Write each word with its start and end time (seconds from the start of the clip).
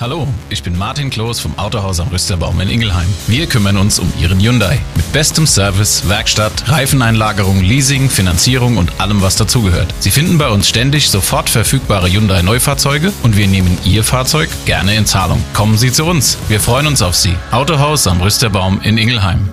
Hallo, 0.00 0.28
ich 0.48 0.62
bin 0.62 0.78
Martin 0.78 1.10
Kloß 1.10 1.40
vom 1.40 1.58
Autohaus 1.58 1.98
am 1.98 2.06
Rüsterbaum 2.06 2.60
in 2.60 2.70
Ingelheim. 2.70 3.08
Wir 3.26 3.48
kümmern 3.48 3.76
uns 3.76 3.98
um 3.98 4.12
Ihren 4.20 4.38
Hyundai. 4.38 4.78
Mit 4.94 5.12
bestem 5.12 5.44
Service, 5.44 6.08
Werkstatt, 6.08 6.70
Reifeneinlagerung, 6.70 7.60
Leasing, 7.60 8.08
Finanzierung 8.08 8.76
und 8.76 9.00
allem, 9.00 9.22
was 9.22 9.34
dazugehört. 9.34 9.92
Sie 9.98 10.12
finden 10.12 10.38
bei 10.38 10.50
uns 10.50 10.68
ständig 10.68 11.10
sofort 11.10 11.50
verfügbare 11.50 12.08
Hyundai 12.08 12.42
Neufahrzeuge 12.42 13.12
und 13.24 13.36
wir 13.36 13.48
nehmen 13.48 13.76
Ihr 13.84 14.04
Fahrzeug 14.04 14.48
gerne 14.66 14.94
in 14.94 15.04
Zahlung. 15.04 15.42
Kommen 15.52 15.76
Sie 15.76 15.90
zu 15.90 16.04
uns. 16.04 16.38
Wir 16.46 16.60
freuen 16.60 16.86
uns 16.86 17.02
auf 17.02 17.16
Sie. 17.16 17.34
Autohaus 17.50 18.06
am 18.06 18.20
Rüsterbaum 18.20 18.80
in 18.82 18.98
Ingelheim. 18.98 19.48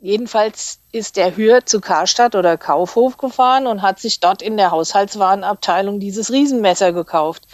Jedenfalls 0.00 0.80
ist 0.92 1.16
der 1.16 1.34
Hür 1.34 1.64
zu 1.64 1.80
Karstadt 1.80 2.34
oder 2.34 2.58
Kaufhof 2.58 3.16
gefahren 3.16 3.66
und 3.66 3.80
hat 3.80 4.00
sich 4.00 4.20
dort 4.20 4.42
in 4.42 4.58
der 4.58 4.70
Haushaltswarenabteilung 4.70 5.98
dieses 5.98 6.30
Riesenmesser 6.30 6.92
gekauft. 6.92 7.46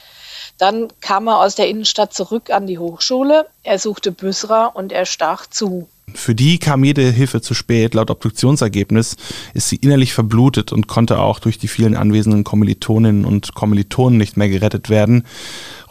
Dann 0.59 0.89
kam 1.01 1.29
er 1.29 1.41
aus 1.41 1.55
der 1.55 1.69
Innenstadt 1.69 2.15
zurück 2.15 2.51
an 2.51 2.67
die 2.67 2.79
Hochschule. 2.79 3.47
Er 3.63 3.79
suchte 3.79 4.13
Büsra 4.13 4.67
und 4.67 4.93
er 4.93 5.05
stach 5.05 5.47
zu. 5.47 5.89
Für 6.15 6.35
die 6.35 6.59
kam 6.59 6.85
jede 6.85 7.03
Hilfe 7.11 7.41
zu 7.43 7.53
spät. 7.53 7.93
Laut 7.95 8.11
Obduktionsergebnis 8.11 9.17
ist 9.55 9.69
sie 9.69 9.77
innerlich 9.77 10.15
verblutet 10.15 10.73
und 10.73 10.87
konnte 10.87 11.19
auch 11.19 11.41
durch 11.41 11.59
die 11.59 11.69
vielen 11.69 11.95
anwesenden 11.95 12.45
Kommilitoninnen 12.45 13.25
und 13.25 13.55
Kommilitonen 13.55 14.17
nicht 14.17 14.37
mehr 14.37 14.49
gerettet 14.49 14.89
werden. 14.89 15.27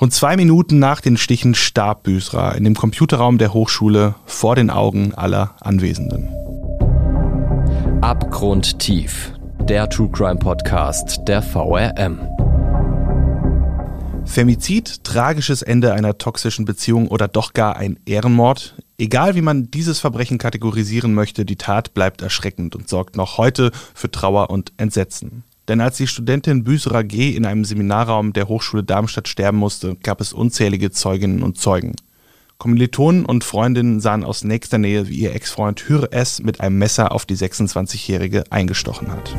Rund 0.02 0.14
zwei 0.14 0.36
Minuten 0.36 0.80
nach 0.80 1.02
den 1.02 1.18
Stichen 1.18 1.54
starb 1.54 2.04
Büsra 2.04 2.54
in 2.54 2.63
dem 2.63 2.76
Computerraum 2.76 3.38
der 3.38 3.54
Hochschule 3.54 4.16
vor 4.26 4.55
den 4.55 4.70
Augen 4.70 5.13
aller 5.13 5.55
Anwesenden. 5.60 6.30
Abgrundtief. 8.02 9.32
Der 9.60 9.90
True 9.90 10.10
Crime 10.12 10.38
Podcast 10.38 11.20
der 11.27 11.41
VRM. 11.41 12.35
Femizid, 14.26 15.04
tragisches 15.04 15.62
Ende 15.62 15.94
einer 15.94 16.18
toxischen 16.18 16.66
Beziehung 16.66 17.08
oder 17.08 17.28
doch 17.28 17.54
gar 17.54 17.78
ein 17.78 18.00
Ehrenmord? 18.06 18.76
Egal 18.98 19.36
wie 19.36 19.41
man 19.41 19.72
dieses 19.72 19.99
Verbrechen 19.99 20.38
kategorisieren 20.38 21.13
möchte, 21.13 21.46
die 21.46 21.55
Tat 21.55 21.94
bleibt 21.94 22.22
erschreckend 22.22 22.76
und 22.76 22.90
sorgt 22.90 23.16
noch 23.16 23.38
heute 23.38 23.72
für 23.94 24.12
Trauer 24.12 24.49
und 24.49 24.74
Entsetzen. 24.77 25.44
Denn 25.68 25.82
als 25.82 25.98
die 25.98 26.08
Studentin 26.08 26.64
Büserer 26.64 27.04
G. 27.04 27.32
in 27.32 27.46
einem 27.46 27.66
Seminarraum 27.66 28.34
der 28.34 28.48
Hochschule 28.48 28.84
Darmstadt 28.84 29.27
sterben 29.27 29.58
musste, 29.58 29.96
gab 29.96 30.22
es 30.22 30.34
unzählige 30.34 30.92
Zeuginnen 30.92 31.42
und 31.42 31.58
Zeugen. 31.58 31.96
Kommilitonen 32.58 33.26
und 33.26 33.44
Freundinnen 33.44 33.99
sahen 33.99 34.24
aus 34.24 34.44
nächster 34.44 34.77
Nähe, 34.77 35.08
wie 35.08 35.20
ihr 35.20 35.36
Ex-Freund 35.36 35.88
Hür 35.90 36.10
S. 36.12 36.42
mit 36.42 36.62
einem 36.62 36.77
Messer 36.77 37.12
auf 37.12 37.26
die 37.26 37.36
26-Jährige 37.36 38.44
eingestochen 38.49 39.12
hat. 39.12 39.36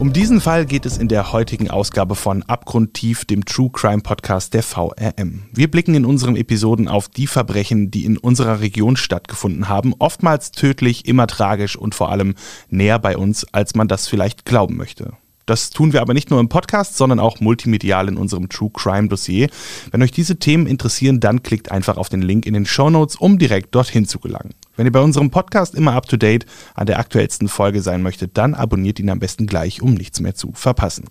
Um 0.00 0.12
diesen 0.12 0.40
Fall 0.40 0.64
geht 0.64 0.86
es 0.86 0.96
in 0.96 1.08
der 1.08 1.32
heutigen 1.32 1.70
Ausgabe 1.70 2.14
von 2.14 2.44
Abgrundtief, 2.44 3.24
dem 3.24 3.44
True 3.44 3.70
Crime 3.72 4.00
Podcast 4.00 4.54
der 4.54 4.62
VRM. 4.62 5.42
Wir 5.52 5.68
blicken 5.68 5.96
in 5.96 6.04
unseren 6.04 6.36
Episoden 6.36 6.86
auf 6.86 7.08
die 7.08 7.26
Verbrechen, 7.26 7.90
die 7.90 8.04
in 8.04 8.16
unserer 8.16 8.60
Region 8.60 8.96
stattgefunden 8.96 9.68
haben, 9.68 9.94
oftmals 9.98 10.52
tödlich, 10.52 11.08
immer 11.08 11.26
tragisch 11.26 11.74
und 11.74 11.96
vor 11.96 12.10
allem 12.10 12.36
näher 12.70 13.00
bei 13.00 13.16
uns, 13.16 13.44
als 13.52 13.74
man 13.74 13.88
das 13.88 14.06
vielleicht 14.06 14.44
glauben 14.44 14.76
möchte. 14.76 15.14
Das 15.46 15.70
tun 15.70 15.92
wir 15.92 16.00
aber 16.00 16.14
nicht 16.14 16.30
nur 16.30 16.38
im 16.38 16.48
Podcast, 16.48 16.96
sondern 16.96 17.18
auch 17.18 17.40
multimedial 17.40 18.06
in 18.06 18.18
unserem 18.18 18.48
True 18.48 18.70
Crime 18.72 19.08
Dossier. 19.08 19.50
Wenn 19.90 20.02
euch 20.02 20.12
diese 20.12 20.38
Themen 20.38 20.68
interessieren, 20.68 21.18
dann 21.18 21.42
klickt 21.42 21.72
einfach 21.72 21.96
auf 21.96 22.08
den 22.08 22.22
Link 22.22 22.46
in 22.46 22.54
den 22.54 22.66
Show 22.66 22.88
Notes, 22.88 23.16
um 23.16 23.36
direkt 23.36 23.74
dorthin 23.74 24.06
zu 24.06 24.20
gelangen. 24.20 24.54
Wenn 24.78 24.86
ihr 24.86 24.92
bei 24.92 25.00
unserem 25.00 25.32
Podcast 25.32 25.74
immer 25.74 25.94
up 25.94 26.06
to 26.06 26.16
date 26.16 26.46
an 26.76 26.86
der 26.86 27.00
aktuellsten 27.00 27.48
Folge 27.48 27.82
sein 27.82 28.00
möchtet, 28.00 28.38
dann 28.38 28.54
abonniert 28.54 29.00
ihn 29.00 29.10
am 29.10 29.18
besten 29.18 29.48
gleich, 29.48 29.82
um 29.82 29.94
nichts 29.94 30.20
mehr 30.20 30.36
zu 30.36 30.52
verpassen. 30.52 31.06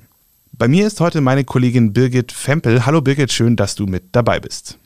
Bei 0.54 0.70
mir 0.70 0.88
ist 0.88 1.02
heute 1.02 1.20
meine 1.20 1.44
Kollegin 1.44 1.92
Birgit 1.92 2.32
Fempel. 2.32 2.86
Hallo 2.86 3.02
Birgit, 3.02 3.34
schön, 3.34 3.58
dass 3.58 3.76
du 3.76 3.86
mit 3.86 4.06
dabei 4.14 4.40
bist. 4.40 4.80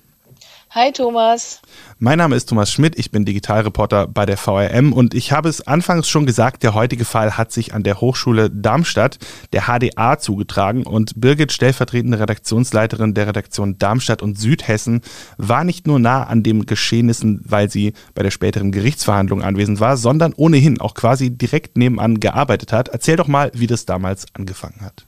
Hi 0.73 0.93
Thomas. 0.93 1.59
Mein 1.99 2.17
Name 2.17 2.37
ist 2.37 2.45
Thomas 2.45 2.71
Schmidt, 2.71 2.97
ich 2.97 3.11
bin 3.11 3.25
Digitalreporter 3.25 4.07
bei 4.07 4.25
der 4.25 4.37
VRM 4.37 4.93
und 4.93 5.13
ich 5.13 5.33
habe 5.33 5.49
es 5.49 5.67
anfangs 5.67 6.07
schon 6.07 6.25
gesagt, 6.25 6.63
der 6.63 6.73
heutige 6.73 7.03
Fall 7.03 7.37
hat 7.37 7.51
sich 7.51 7.73
an 7.73 7.83
der 7.83 7.99
Hochschule 7.99 8.49
Darmstadt, 8.49 9.19
der 9.51 9.63
HDA, 9.63 10.17
zugetragen 10.17 10.85
und 10.85 11.19
Birgit, 11.19 11.51
stellvertretende 11.51 12.21
Redaktionsleiterin 12.21 13.13
der 13.13 13.27
Redaktion 13.27 13.79
Darmstadt 13.79 14.21
und 14.21 14.39
Südhessen, 14.39 15.01
war 15.35 15.65
nicht 15.65 15.87
nur 15.87 15.99
nah 15.99 16.23
an 16.23 16.41
den 16.41 16.65
Geschehnissen, 16.65 17.41
weil 17.43 17.69
sie 17.69 17.91
bei 18.15 18.23
der 18.23 18.31
späteren 18.31 18.71
Gerichtsverhandlung 18.71 19.43
anwesend 19.43 19.81
war, 19.81 19.97
sondern 19.97 20.31
ohnehin 20.37 20.79
auch 20.79 20.93
quasi 20.93 21.31
direkt 21.31 21.75
nebenan 21.75 22.21
gearbeitet 22.21 22.71
hat. 22.71 22.87
Erzähl 22.87 23.17
doch 23.17 23.27
mal, 23.27 23.51
wie 23.53 23.67
das 23.67 23.85
damals 23.85 24.25
angefangen 24.35 24.79
hat. 24.79 25.05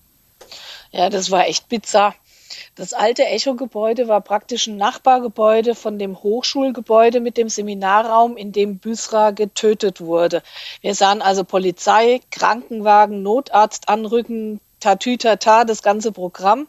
Ja, 0.91 1.09
das 1.09 1.31
war 1.31 1.47
echt 1.47 1.69
bizarr. 1.69 2.16
Das 2.75 2.94
alte 2.94 3.25
Echo-Gebäude 3.25 4.07
war 4.07 4.22
praktisch 4.22 4.66
ein 4.66 4.78
Nachbargebäude 4.78 5.75
von 5.75 6.00
dem 6.00 6.23
Hochschulgebäude 6.23 7.19
mit 7.19 7.38
dem 7.38 7.47
Seminarraum, 7.47 8.35
in 8.35 8.51
dem 8.51 8.79
Büsra 8.79 9.29
getötet 9.29 10.01
wurde. 10.01 10.41
Wir 10.81 10.95
sahen 10.95 11.22
also 11.22 11.44
Polizei, 11.44 12.19
Krankenwagen, 12.31 13.22
Notarzt 13.22 13.89
anrücken, 13.89 14.59
Tatütata, 14.79 15.66
das 15.66 15.84
ganze 15.84 16.11
Programm. 16.11 16.67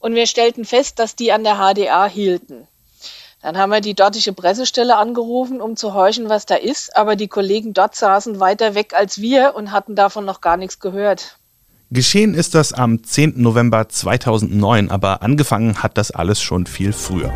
Und 0.00 0.16
wir 0.16 0.26
stellten 0.26 0.64
fest, 0.64 0.98
dass 0.98 1.14
die 1.14 1.30
an 1.30 1.44
der 1.44 1.58
HDA 1.58 2.06
hielten. 2.06 2.66
Dann 3.40 3.56
haben 3.56 3.70
wir 3.70 3.80
die 3.80 3.94
dortige 3.94 4.32
Pressestelle 4.32 4.96
angerufen, 4.96 5.60
um 5.60 5.76
zu 5.76 5.94
horchen, 5.94 6.28
was 6.28 6.44
da 6.44 6.56
ist. 6.56 6.96
Aber 6.96 7.14
die 7.14 7.28
Kollegen 7.28 7.72
dort 7.72 7.94
saßen 7.94 8.40
weiter 8.40 8.74
weg 8.74 8.94
als 8.94 9.20
wir 9.20 9.54
und 9.54 9.70
hatten 9.70 9.94
davon 9.94 10.24
noch 10.24 10.40
gar 10.40 10.56
nichts 10.56 10.80
gehört. 10.80 11.38
Geschehen 11.92 12.34
ist 12.34 12.54
das 12.54 12.72
am 12.72 13.02
10. 13.02 13.42
November 13.42 13.88
2009, 13.88 14.92
aber 14.92 15.22
angefangen 15.22 15.82
hat 15.82 15.98
das 15.98 16.12
alles 16.12 16.40
schon 16.40 16.66
viel 16.66 16.92
früher. 16.92 17.32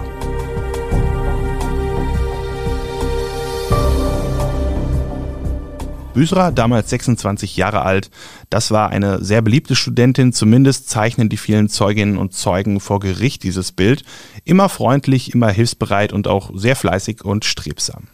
Büsra, 6.14 6.52
damals 6.52 6.88
26 6.90 7.56
Jahre 7.56 7.82
alt, 7.82 8.12
das 8.48 8.70
war 8.70 8.90
eine 8.90 9.24
sehr 9.24 9.42
beliebte 9.42 9.74
Studentin, 9.74 10.32
zumindest 10.32 10.88
zeichnen 10.88 11.28
die 11.28 11.36
vielen 11.36 11.68
Zeuginnen 11.68 12.16
und 12.16 12.32
Zeugen 12.32 12.78
vor 12.78 13.00
Gericht 13.00 13.42
dieses 13.42 13.72
Bild. 13.72 14.04
Immer 14.44 14.68
freundlich, 14.68 15.34
immer 15.34 15.50
hilfsbereit 15.50 16.12
und 16.12 16.28
auch 16.28 16.52
sehr 16.54 16.76
fleißig 16.76 17.24
und 17.24 17.44
strebsam. 17.44 18.04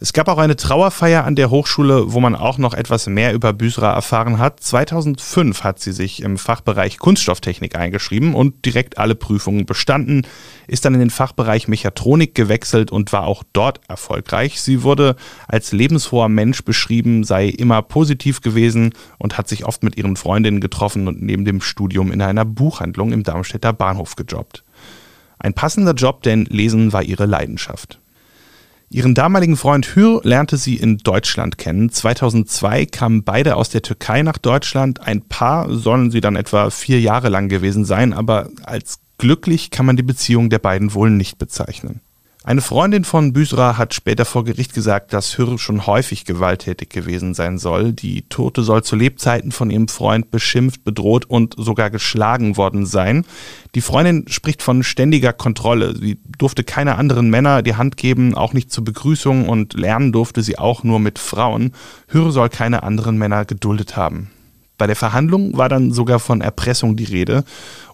Es 0.00 0.12
gab 0.12 0.28
auch 0.28 0.38
eine 0.38 0.54
Trauerfeier 0.54 1.24
an 1.24 1.34
der 1.34 1.50
Hochschule, 1.50 2.12
wo 2.12 2.20
man 2.20 2.36
auch 2.36 2.56
noch 2.56 2.72
etwas 2.72 3.08
mehr 3.08 3.34
über 3.34 3.52
Büsra 3.52 3.92
erfahren 3.92 4.38
hat. 4.38 4.60
2005 4.60 5.64
hat 5.64 5.80
sie 5.80 5.90
sich 5.90 6.22
im 6.22 6.38
Fachbereich 6.38 6.98
Kunststofftechnik 6.98 7.74
eingeschrieben 7.74 8.36
und 8.36 8.64
direkt 8.64 8.98
alle 8.98 9.16
Prüfungen 9.16 9.66
bestanden, 9.66 10.24
ist 10.68 10.84
dann 10.84 10.94
in 10.94 11.00
den 11.00 11.10
Fachbereich 11.10 11.66
Mechatronik 11.66 12.36
gewechselt 12.36 12.92
und 12.92 13.12
war 13.12 13.26
auch 13.26 13.42
dort 13.52 13.80
erfolgreich. 13.88 14.60
Sie 14.60 14.84
wurde 14.84 15.16
als 15.48 15.72
lebensfroher 15.72 16.28
Mensch 16.28 16.62
beschrieben, 16.62 17.24
sei 17.24 17.48
immer 17.48 17.82
positiv 17.82 18.40
gewesen 18.40 18.92
und 19.18 19.36
hat 19.36 19.48
sich 19.48 19.64
oft 19.64 19.82
mit 19.82 19.96
ihren 19.96 20.14
Freundinnen 20.14 20.60
getroffen 20.60 21.08
und 21.08 21.22
neben 21.22 21.44
dem 21.44 21.60
Studium 21.60 22.12
in 22.12 22.22
einer 22.22 22.44
Buchhandlung 22.44 23.10
im 23.10 23.24
Darmstädter 23.24 23.72
Bahnhof 23.72 24.14
gejobbt. 24.14 24.62
Ein 25.40 25.54
passender 25.54 25.94
Job, 25.94 26.22
denn 26.22 26.44
Lesen 26.44 26.92
war 26.92 27.02
ihre 27.02 27.26
Leidenschaft. 27.26 27.98
Ihren 28.90 29.14
damaligen 29.14 29.58
Freund 29.58 29.94
Hür 29.94 30.22
lernte 30.24 30.56
sie 30.56 30.76
in 30.76 30.96
Deutschland 30.98 31.58
kennen. 31.58 31.90
2002 31.90 32.86
kamen 32.86 33.22
beide 33.22 33.56
aus 33.56 33.68
der 33.68 33.82
Türkei 33.82 34.22
nach 34.22 34.38
Deutschland. 34.38 35.00
Ein 35.00 35.22
Paar 35.22 35.70
sollen 35.74 36.10
sie 36.10 36.22
dann 36.22 36.36
etwa 36.36 36.70
vier 36.70 36.98
Jahre 37.00 37.28
lang 37.28 37.48
gewesen 37.48 37.84
sein, 37.84 38.14
aber 38.14 38.48
als 38.62 39.00
glücklich 39.18 39.70
kann 39.70 39.84
man 39.84 39.96
die 39.96 40.02
Beziehung 40.02 40.48
der 40.48 40.58
beiden 40.58 40.94
wohl 40.94 41.10
nicht 41.10 41.36
bezeichnen. 41.36 42.00
Eine 42.48 42.62
Freundin 42.62 43.04
von 43.04 43.34
Büsra 43.34 43.76
hat 43.76 43.92
später 43.92 44.24
vor 44.24 44.42
Gericht 44.42 44.72
gesagt, 44.72 45.12
dass 45.12 45.36
Hür 45.36 45.58
schon 45.58 45.86
häufig 45.86 46.24
gewalttätig 46.24 46.88
gewesen 46.88 47.34
sein 47.34 47.58
soll. 47.58 47.92
Die 47.92 48.22
Tote 48.30 48.62
soll 48.62 48.82
zu 48.82 48.96
Lebzeiten 48.96 49.52
von 49.52 49.68
ihrem 49.68 49.86
Freund 49.86 50.30
beschimpft, 50.30 50.82
bedroht 50.82 51.26
und 51.26 51.56
sogar 51.58 51.90
geschlagen 51.90 52.56
worden 52.56 52.86
sein. 52.86 53.26
Die 53.74 53.82
Freundin 53.82 54.28
spricht 54.28 54.62
von 54.62 54.82
ständiger 54.82 55.34
Kontrolle. 55.34 55.94
Sie 55.94 56.20
durfte 56.38 56.64
keine 56.64 56.96
anderen 56.96 57.28
Männer 57.28 57.60
die 57.60 57.76
Hand 57.76 57.98
geben, 57.98 58.34
auch 58.34 58.54
nicht 58.54 58.72
zur 58.72 58.82
Begrüßung 58.82 59.46
und 59.46 59.74
lernen 59.74 60.12
durfte 60.12 60.40
sie 60.42 60.56
auch 60.56 60.84
nur 60.84 61.00
mit 61.00 61.18
Frauen. 61.18 61.72
Hür 62.06 62.32
soll 62.32 62.48
keine 62.48 62.82
anderen 62.82 63.18
Männer 63.18 63.44
geduldet 63.44 63.94
haben. 63.94 64.30
Bei 64.78 64.86
der 64.86 64.96
Verhandlung 64.96 65.56
war 65.58 65.68
dann 65.68 65.90
sogar 65.90 66.20
von 66.20 66.40
Erpressung 66.40 66.96
die 66.96 67.04
Rede 67.04 67.42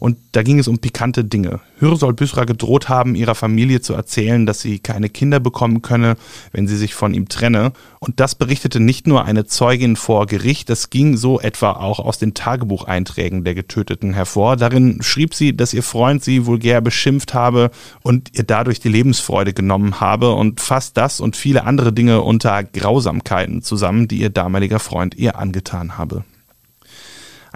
und 0.00 0.18
da 0.32 0.42
ging 0.42 0.58
es 0.58 0.68
um 0.68 0.78
pikante 0.78 1.24
Dinge. 1.24 1.60
Hür 1.78 1.96
soll 1.96 2.12
Büsra 2.12 2.44
gedroht 2.44 2.90
haben, 2.90 3.14
ihrer 3.14 3.34
Familie 3.34 3.80
zu 3.80 3.94
erzählen, 3.94 4.44
dass 4.44 4.60
sie 4.60 4.80
keine 4.80 5.08
Kinder 5.08 5.40
bekommen 5.40 5.80
könne, 5.80 6.16
wenn 6.52 6.68
sie 6.68 6.76
sich 6.76 6.92
von 6.92 7.14
ihm 7.14 7.30
trenne. 7.30 7.72
Und 8.00 8.20
das 8.20 8.34
berichtete 8.34 8.80
nicht 8.80 9.06
nur 9.06 9.24
eine 9.24 9.46
Zeugin 9.46 9.96
vor 9.96 10.26
Gericht, 10.26 10.68
das 10.68 10.90
ging 10.90 11.16
so 11.16 11.40
etwa 11.40 11.72
auch 11.72 12.00
aus 12.00 12.18
den 12.18 12.34
Tagebucheinträgen 12.34 13.44
der 13.44 13.54
Getöteten 13.54 14.12
hervor. 14.12 14.56
Darin 14.56 14.98
schrieb 15.00 15.32
sie, 15.32 15.56
dass 15.56 15.72
ihr 15.72 15.82
Freund 15.82 16.22
sie 16.22 16.44
vulgär 16.44 16.82
beschimpft 16.82 17.32
habe 17.32 17.70
und 18.02 18.36
ihr 18.36 18.44
dadurch 18.44 18.78
die 18.78 18.90
Lebensfreude 18.90 19.54
genommen 19.54 20.00
habe 20.00 20.32
und 20.32 20.60
fasst 20.60 20.98
das 20.98 21.18
und 21.18 21.34
viele 21.34 21.64
andere 21.64 21.94
Dinge 21.94 22.20
unter 22.20 22.62
Grausamkeiten 22.62 23.62
zusammen, 23.62 24.06
die 24.06 24.18
ihr 24.18 24.28
damaliger 24.28 24.80
Freund 24.80 25.14
ihr 25.14 25.38
angetan 25.38 25.96
habe. 25.96 26.24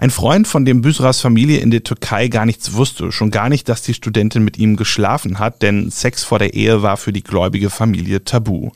Ein 0.01 0.11
Freund, 0.11 0.47
von 0.47 0.63
dem 0.63 0.79
Büsras 0.79 1.19
Familie 1.19 1.59
in 1.59 1.71
der 1.71 1.83
Türkei 1.83 2.29
gar 2.29 2.45
nichts 2.45 2.71
wusste, 2.71 3.11
schon 3.11 3.31
gar 3.31 3.49
nicht, 3.49 3.67
dass 3.67 3.81
die 3.81 3.93
Studentin 3.93 4.45
mit 4.45 4.57
ihm 4.57 4.77
geschlafen 4.77 5.39
hat, 5.39 5.61
denn 5.61 5.91
Sex 5.91 6.23
vor 6.23 6.39
der 6.39 6.53
Ehe 6.53 6.81
war 6.81 6.95
für 6.95 7.11
die 7.11 7.21
gläubige 7.21 7.69
Familie 7.69 8.23
tabu. 8.23 8.71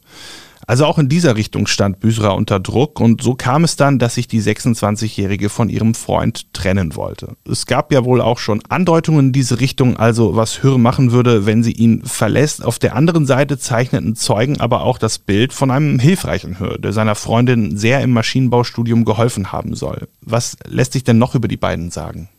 Also 0.67 0.85
auch 0.85 0.97
in 0.97 1.09
dieser 1.09 1.35
Richtung 1.35 1.67
stand 1.67 1.99
Büsra 1.99 2.29
unter 2.29 2.59
Druck 2.59 2.99
und 2.99 3.21
so 3.21 3.35
kam 3.35 3.63
es 3.63 3.75
dann, 3.75 3.99
dass 3.99 4.15
sich 4.15 4.27
die 4.27 4.41
26-Jährige 4.41 5.49
von 5.49 5.69
ihrem 5.69 5.93
Freund 5.93 6.53
trennen 6.53 6.95
wollte. 6.95 7.35
Es 7.49 7.65
gab 7.65 7.91
ja 7.91 8.05
wohl 8.05 8.21
auch 8.21 8.39
schon 8.39 8.61
Andeutungen 8.69 9.27
in 9.27 9.31
diese 9.33 9.59
Richtung, 9.59 9.97
also 9.97 10.35
was 10.35 10.63
Hürre 10.63 10.79
machen 10.79 11.11
würde, 11.11 11.45
wenn 11.45 11.63
sie 11.63 11.73
ihn 11.73 12.03
verlässt. 12.03 12.63
Auf 12.63 12.79
der 12.79 12.95
anderen 12.95 13.25
Seite 13.25 13.57
zeichneten 13.57 14.15
Zeugen 14.15 14.59
aber 14.59 14.81
auch 14.81 14.97
das 14.97 15.19
Bild 15.19 15.53
von 15.53 15.71
einem 15.71 15.99
hilfreichen 15.99 16.59
Hürre, 16.59 16.79
der 16.79 16.93
seiner 16.93 17.15
Freundin 17.15 17.77
sehr 17.77 18.01
im 18.01 18.11
Maschinenbaustudium 18.11 19.05
geholfen 19.05 19.51
haben 19.51 19.75
soll. 19.75 20.07
Was 20.21 20.57
lässt 20.67 20.93
sich 20.93 21.03
denn 21.03 21.17
noch 21.17 21.35
über 21.35 21.47
die 21.47 21.57
beiden 21.57 21.91
sagen? 21.91 22.29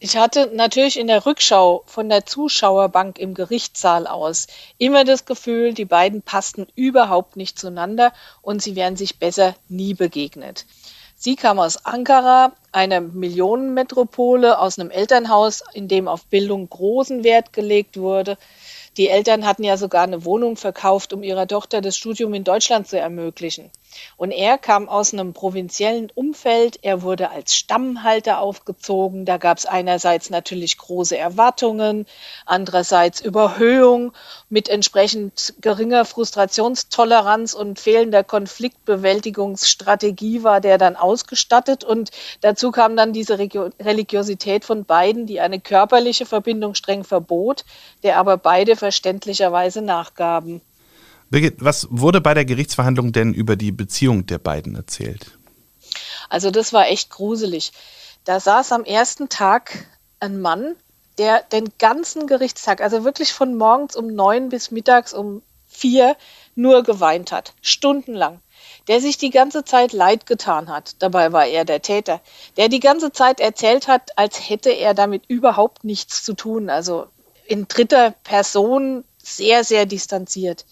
Ich 0.00 0.16
hatte 0.16 0.50
natürlich 0.52 0.98
in 0.98 1.06
der 1.06 1.26
Rückschau 1.26 1.82
von 1.86 2.08
der 2.08 2.26
Zuschauerbank 2.26 3.18
im 3.18 3.34
Gerichtssaal 3.34 4.06
aus 4.06 4.46
immer 4.78 5.04
das 5.04 5.24
Gefühl, 5.24 5.74
die 5.74 5.84
beiden 5.84 6.22
passten 6.22 6.66
überhaupt 6.74 7.36
nicht 7.36 7.58
zueinander 7.58 8.12
und 8.42 8.62
sie 8.62 8.76
wären 8.76 8.96
sich 8.96 9.18
besser 9.18 9.54
nie 9.68 9.94
begegnet. 9.94 10.66
Sie 11.16 11.36
kam 11.36 11.60
aus 11.60 11.86
Ankara, 11.86 12.52
einer 12.72 13.00
Millionenmetropole, 13.00 14.58
aus 14.58 14.78
einem 14.78 14.90
Elternhaus, 14.90 15.62
in 15.72 15.86
dem 15.86 16.08
auf 16.08 16.26
Bildung 16.26 16.68
großen 16.68 17.22
Wert 17.22 17.52
gelegt 17.52 17.96
wurde. 17.96 18.36
Die 18.96 19.08
Eltern 19.08 19.46
hatten 19.46 19.62
ja 19.62 19.76
sogar 19.76 20.02
eine 20.02 20.24
Wohnung 20.24 20.56
verkauft, 20.56 21.12
um 21.12 21.22
ihrer 21.22 21.46
Tochter 21.46 21.80
das 21.80 21.96
Studium 21.96 22.34
in 22.34 22.42
Deutschland 22.42 22.88
zu 22.88 22.98
ermöglichen. 22.98 23.70
Und 24.16 24.30
er 24.30 24.58
kam 24.58 24.88
aus 24.88 25.12
einem 25.12 25.32
provinziellen 25.32 26.10
Umfeld. 26.14 26.78
Er 26.82 27.02
wurde 27.02 27.30
als 27.30 27.54
Stammhalter 27.54 28.40
aufgezogen. 28.40 29.24
Da 29.24 29.36
gab 29.36 29.58
es 29.58 29.66
einerseits 29.66 30.30
natürlich 30.30 30.78
große 30.78 31.16
Erwartungen, 31.16 32.06
andererseits 32.46 33.20
Überhöhung 33.20 34.12
mit 34.48 34.68
entsprechend 34.68 35.54
geringer 35.60 36.04
Frustrationstoleranz 36.04 37.54
und 37.54 37.78
fehlender 37.78 38.24
Konfliktbewältigungsstrategie 38.24 40.42
war 40.42 40.60
der 40.60 40.78
dann 40.78 40.96
ausgestattet. 40.96 41.84
Und 41.84 42.10
dazu 42.40 42.70
kam 42.70 42.96
dann 42.96 43.12
diese 43.12 43.38
Religiosität 43.38 44.64
von 44.64 44.84
beiden, 44.84 45.26
die 45.26 45.40
eine 45.40 45.60
körperliche 45.60 46.26
Verbindung 46.26 46.74
streng 46.74 47.04
verbot, 47.04 47.64
der 48.02 48.18
aber 48.18 48.36
beide 48.36 48.76
verständlicherweise 48.76 49.82
nachgaben. 49.82 50.60
Birgit, 51.32 51.64
was 51.64 51.88
wurde 51.90 52.20
bei 52.20 52.34
der 52.34 52.44
Gerichtsverhandlung 52.44 53.10
denn 53.10 53.32
über 53.32 53.56
die 53.56 53.72
Beziehung 53.72 54.26
der 54.26 54.36
beiden 54.36 54.76
erzählt? 54.76 55.38
Also 56.28 56.50
das 56.50 56.74
war 56.74 56.88
echt 56.88 57.08
gruselig. 57.08 57.72
Da 58.24 58.38
saß 58.38 58.70
am 58.72 58.84
ersten 58.84 59.30
Tag 59.30 59.86
ein 60.20 60.42
Mann, 60.42 60.76
der 61.16 61.42
den 61.42 61.72
ganzen 61.78 62.26
Gerichtstag, 62.26 62.82
also 62.82 63.02
wirklich 63.04 63.32
von 63.32 63.56
morgens 63.56 63.96
um 63.96 64.08
neun 64.08 64.50
bis 64.50 64.70
mittags 64.70 65.14
um 65.14 65.40
vier, 65.66 66.18
nur 66.54 66.82
geweint 66.82 67.32
hat, 67.32 67.54
stundenlang. 67.62 68.40
Der 68.86 69.00
sich 69.00 69.16
die 69.16 69.30
ganze 69.30 69.64
Zeit 69.64 69.94
leid 69.94 70.26
getan 70.26 70.68
hat, 70.68 70.96
dabei 70.98 71.32
war 71.32 71.46
er 71.46 71.64
der 71.64 71.80
Täter, 71.80 72.20
der 72.58 72.68
die 72.68 72.80
ganze 72.80 73.10
Zeit 73.10 73.40
erzählt 73.40 73.88
hat, 73.88 74.18
als 74.18 74.50
hätte 74.50 74.68
er 74.68 74.92
damit 74.92 75.24
überhaupt 75.28 75.82
nichts 75.82 76.22
zu 76.24 76.34
tun, 76.34 76.68
also 76.68 77.06
in 77.46 77.68
dritter 77.68 78.10
Person 78.22 79.04
sehr, 79.16 79.64
sehr 79.64 79.86
distanziert 79.86 80.66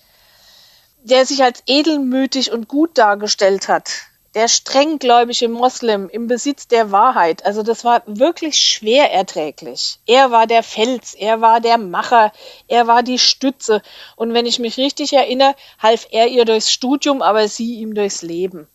der 1.02 1.26
sich 1.26 1.42
als 1.42 1.62
edelmütig 1.66 2.52
und 2.52 2.68
gut 2.68 2.98
dargestellt 2.98 3.68
hat. 3.68 3.90
Der 4.34 4.46
strenggläubige 4.46 5.48
Moslem 5.48 6.08
im 6.08 6.28
Besitz 6.28 6.68
der 6.68 6.92
Wahrheit. 6.92 7.44
Also 7.44 7.64
das 7.64 7.84
war 7.84 8.02
wirklich 8.06 8.58
schwer 8.58 9.12
erträglich. 9.12 9.98
Er 10.06 10.30
war 10.30 10.46
der 10.46 10.62
Fels, 10.62 11.14
er 11.14 11.40
war 11.40 11.60
der 11.60 11.78
Macher, 11.78 12.32
er 12.68 12.86
war 12.86 13.02
die 13.02 13.18
Stütze. 13.18 13.82
Und 14.14 14.32
wenn 14.32 14.46
ich 14.46 14.60
mich 14.60 14.76
richtig 14.76 15.12
erinnere, 15.12 15.56
half 15.80 16.06
er 16.10 16.28
ihr 16.28 16.44
durchs 16.44 16.70
Studium, 16.70 17.22
aber 17.22 17.48
sie 17.48 17.80
ihm 17.80 17.94
durchs 17.94 18.22
Leben. 18.22 18.68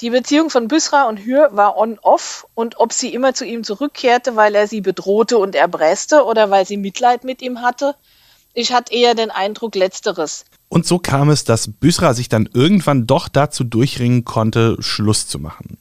Die 0.00 0.10
Beziehung 0.10 0.48
von 0.48 0.68
Büsra 0.68 1.04
und 1.04 1.18
Hür 1.18 1.50
war 1.52 1.76
on-off 1.76 2.46
und 2.54 2.80
ob 2.80 2.92
sie 2.92 3.12
immer 3.12 3.34
zu 3.34 3.44
ihm 3.44 3.62
zurückkehrte, 3.62 4.36
weil 4.36 4.54
er 4.54 4.66
sie 4.66 4.80
bedrohte 4.80 5.38
und 5.38 5.54
erpresste 5.54 6.24
oder 6.24 6.50
weil 6.50 6.66
sie 6.66 6.76
Mitleid 6.78 7.24
mit 7.24 7.42
ihm 7.42 7.60
hatte, 7.60 7.94
ich 8.54 8.72
hatte 8.72 8.92
eher 8.92 9.14
den 9.14 9.30
Eindruck 9.30 9.74
letzteres. 9.74 10.44
Und 10.68 10.86
so 10.86 10.98
kam 10.98 11.30
es, 11.30 11.44
dass 11.44 11.68
Büsra 11.68 12.14
sich 12.14 12.28
dann 12.28 12.48
irgendwann 12.52 13.06
doch 13.06 13.28
dazu 13.28 13.64
durchringen 13.64 14.24
konnte, 14.24 14.76
Schluss 14.80 15.26
zu 15.26 15.38
machen. 15.38 15.78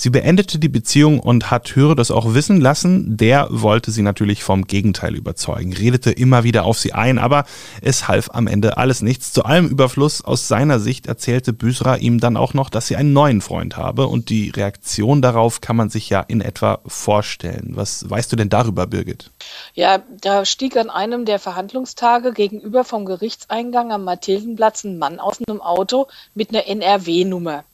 Sie 0.00 0.10
beendete 0.10 0.60
die 0.60 0.68
Beziehung 0.68 1.18
und 1.18 1.50
hat 1.50 1.74
Höre 1.74 1.96
das 1.96 2.12
auch 2.12 2.32
wissen 2.32 2.60
lassen. 2.60 3.16
Der 3.16 3.48
wollte 3.50 3.90
sie 3.90 4.02
natürlich 4.02 4.44
vom 4.44 4.68
Gegenteil 4.68 5.16
überzeugen, 5.16 5.72
redete 5.72 6.12
immer 6.12 6.44
wieder 6.44 6.66
auf 6.66 6.78
sie 6.78 6.92
ein, 6.92 7.18
aber 7.18 7.44
es 7.82 8.06
half 8.06 8.30
am 8.32 8.46
Ende 8.46 8.76
alles 8.76 9.02
nichts. 9.02 9.32
Zu 9.32 9.42
allem 9.44 9.66
Überfluss 9.66 10.24
aus 10.24 10.46
seiner 10.46 10.78
Sicht 10.78 11.08
erzählte 11.08 11.52
Büsra 11.52 11.96
ihm 11.96 12.20
dann 12.20 12.36
auch 12.36 12.54
noch, 12.54 12.70
dass 12.70 12.86
sie 12.86 12.94
einen 12.94 13.12
neuen 13.12 13.40
Freund 13.40 13.76
habe 13.76 14.06
und 14.06 14.28
die 14.28 14.50
Reaktion 14.50 15.20
darauf 15.20 15.60
kann 15.60 15.74
man 15.74 15.90
sich 15.90 16.08
ja 16.08 16.20
in 16.20 16.42
etwa 16.42 16.78
vorstellen. 16.86 17.72
Was 17.74 18.08
weißt 18.08 18.30
du 18.30 18.36
denn 18.36 18.50
darüber, 18.50 18.86
Birgit? 18.86 19.32
Ja, 19.74 19.98
da 20.20 20.44
stieg 20.44 20.76
an 20.76 20.90
einem 20.90 21.24
der 21.24 21.40
Verhandlungstage 21.40 22.32
gegenüber 22.32 22.84
vom 22.84 23.04
Gerichtseingang 23.04 23.90
am 23.90 24.04
Mathildenplatz 24.04 24.84
ein 24.84 24.96
Mann 24.98 25.18
aus 25.18 25.38
einem 25.48 25.60
Auto 25.60 26.06
mit 26.36 26.50
einer 26.50 26.68
NRW-Nummer 26.68 27.64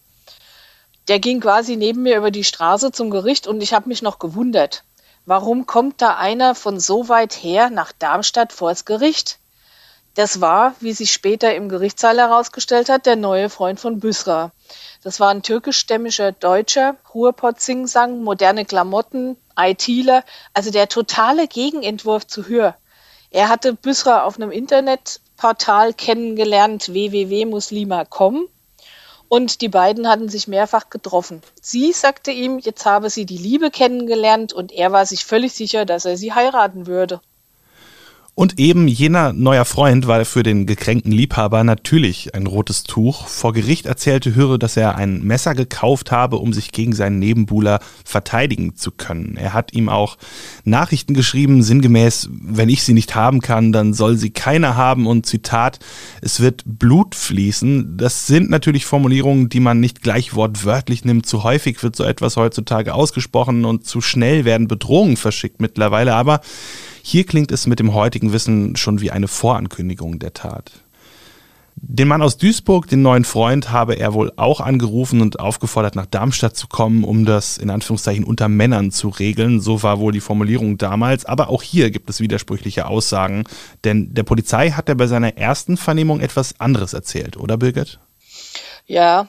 der 1.08 1.18
ging 1.18 1.40
quasi 1.40 1.76
neben 1.76 2.02
mir 2.02 2.16
über 2.16 2.30
die 2.30 2.44
Straße 2.44 2.92
zum 2.92 3.10
Gericht 3.10 3.46
und 3.46 3.62
ich 3.62 3.74
habe 3.74 3.88
mich 3.88 4.02
noch 4.02 4.18
gewundert. 4.18 4.84
Warum 5.26 5.66
kommt 5.66 6.02
da 6.02 6.16
einer 6.16 6.54
von 6.54 6.78
so 6.78 7.08
weit 7.08 7.32
her 7.32 7.70
nach 7.70 7.92
Darmstadt 7.92 8.52
vors 8.52 8.84
Gericht? 8.84 9.38
Das 10.14 10.40
war, 10.40 10.74
wie 10.80 10.92
sich 10.92 11.12
später 11.12 11.54
im 11.54 11.68
Gerichtssaal 11.68 12.18
herausgestellt 12.18 12.88
hat, 12.88 13.06
der 13.06 13.16
neue 13.16 13.50
Freund 13.50 13.80
von 13.80 13.98
Büsra. 13.98 14.52
Das 15.02 15.18
war 15.18 15.30
ein 15.30 15.42
türkischstämmiger 15.42 16.32
Deutscher, 16.32 16.96
Ruhrpott-Singsang, 17.12 18.22
moderne 18.22 18.64
Klamotten, 18.64 19.36
ITler, 19.58 20.24
also 20.52 20.70
der 20.70 20.88
totale 20.88 21.48
Gegenentwurf 21.48 22.26
zu 22.26 22.46
Hür. 22.46 22.76
Er 23.30 23.48
hatte 23.48 23.72
Büsra 23.72 24.22
auf 24.22 24.36
einem 24.36 24.52
Internetportal 24.52 25.94
kennengelernt, 25.94 26.92
www.muslima.com 26.92 28.48
und 29.34 29.62
die 29.62 29.68
beiden 29.68 30.08
hatten 30.08 30.28
sich 30.28 30.46
mehrfach 30.46 30.90
getroffen. 30.90 31.42
Sie 31.60 31.92
sagte 31.92 32.30
ihm, 32.30 32.60
jetzt 32.60 32.86
habe 32.86 33.10
sie 33.10 33.26
die 33.26 33.36
Liebe 33.36 33.72
kennengelernt 33.72 34.52
und 34.52 34.70
er 34.70 34.92
war 34.92 35.06
sich 35.06 35.24
völlig 35.24 35.54
sicher, 35.54 35.84
dass 35.84 36.04
er 36.04 36.16
sie 36.16 36.32
heiraten 36.32 36.86
würde. 36.86 37.20
Und 38.36 38.58
eben 38.58 38.88
jener 38.88 39.32
neuer 39.32 39.64
Freund 39.64 40.08
war 40.08 40.24
für 40.24 40.42
den 40.42 40.66
gekränkten 40.66 41.12
Liebhaber 41.12 41.62
natürlich 41.62 42.34
ein 42.34 42.48
rotes 42.48 42.82
Tuch. 42.82 43.28
Vor 43.28 43.52
Gericht 43.52 43.86
erzählte 43.86 44.34
Hürre, 44.34 44.58
dass 44.58 44.76
er 44.76 44.96
ein 44.96 45.22
Messer 45.22 45.54
gekauft 45.54 46.10
habe, 46.10 46.38
um 46.38 46.52
sich 46.52 46.72
gegen 46.72 46.94
seinen 46.94 47.20
Nebenbuhler 47.20 47.78
verteidigen 48.04 48.74
zu 48.74 48.90
können. 48.90 49.36
Er 49.36 49.52
hat 49.52 49.72
ihm 49.72 49.88
auch 49.88 50.18
Nachrichten 50.64 51.14
geschrieben, 51.14 51.62
sinngemäß, 51.62 52.28
wenn 52.32 52.68
ich 52.68 52.82
sie 52.82 52.92
nicht 52.92 53.14
haben 53.14 53.40
kann, 53.40 53.70
dann 53.70 53.94
soll 53.94 54.16
sie 54.16 54.30
keiner 54.30 54.74
haben 54.74 55.06
und 55.06 55.26
Zitat, 55.26 55.78
es 56.20 56.40
wird 56.40 56.64
Blut 56.66 57.14
fließen. 57.14 57.96
Das 57.96 58.26
sind 58.26 58.50
natürlich 58.50 58.84
Formulierungen, 58.84 59.48
die 59.48 59.60
man 59.60 59.78
nicht 59.78 60.02
gleich 60.02 60.34
wortwörtlich 60.34 61.04
nimmt. 61.04 61.26
Zu 61.26 61.44
häufig 61.44 61.80
wird 61.84 61.94
so 61.94 62.02
etwas 62.02 62.36
heutzutage 62.36 62.94
ausgesprochen 62.94 63.64
und 63.64 63.86
zu 63.86 64.00
schnell 64.00 64.44
werden 64.44 64.66
Bedrohungen 64.66 65.16
verschickt 65.16 65.60
mittlerweile, 65.60 66.14
aber 66.14 66.40
hier 67.06 67.26
klingt 67.26 67.52
es 67.52 67.66
mit 67.66 67.80
dem 67.80 67.92
heutigen 67.92 68.32
Wissen 68.32 68.76
schon 68.76 69.02
wie 69.02 69.10
eine 69.10 69.28
Vorankündigung 69.28 70.18
der 70.18 70.32
Tat. 70.32 70.72
Den 71.76 72.08
Mann 72.08 72.22
aus 72.22 72.38
Duisburg, 72.38 72.88
den 72.88 73.02
neuen 73.02 73.24
Freund, 73.26 73.70
habe 73.70 73.94
er 73.96 74.14
wohl 74.14 74.32
auch 74.36 74.62
angerufen 74.62 75.20
und 75.20 75.38
aufgefordert, 75.38 75.96
nach 75.96 76.06
Darmstadt 76.06 76.56
zu 76.56 76.66
kommen, 76.66 77.04
um 77.04 77.26
das 77.26 77.58
in 77.58 77.68
Anführungszeichen 77.68 78.24
unter 78.24 78.48
Männern 78.48 78.90
zu 78.90 79.10
regeln. 79.10 79.60
So 79.60 79.82
war 79.82 79.98
wohl 79.98 80.12
die 80.12 80.20
Formulierung 80.20 80.78
damals. 80.78 81.26
Aber 81.26 81.50
auch 81.50 81.62
hier 81.62 81.90
gibt 81.90 82.08
es 82.08 82.20
widersprüchliche 82.20 82.86
Aussagen. 82.86 83.44
Denn 83.84 84.14
der 84.14 84.22
Polizei 84.22 84.70
hat 84.70 84.88
er 84.88 84.94
bei 84.94 85.06
seiner 85.06 85.36
ersten 85.36 85.76
Vernehmung 85.76 86.20
etwas 86.20 86.58
anderes 86.58 86.94
erzählt, 86.94 87.36
oder 87.36 87.58
Birgit? 87.58 87.98
Ja, 88.86 89.28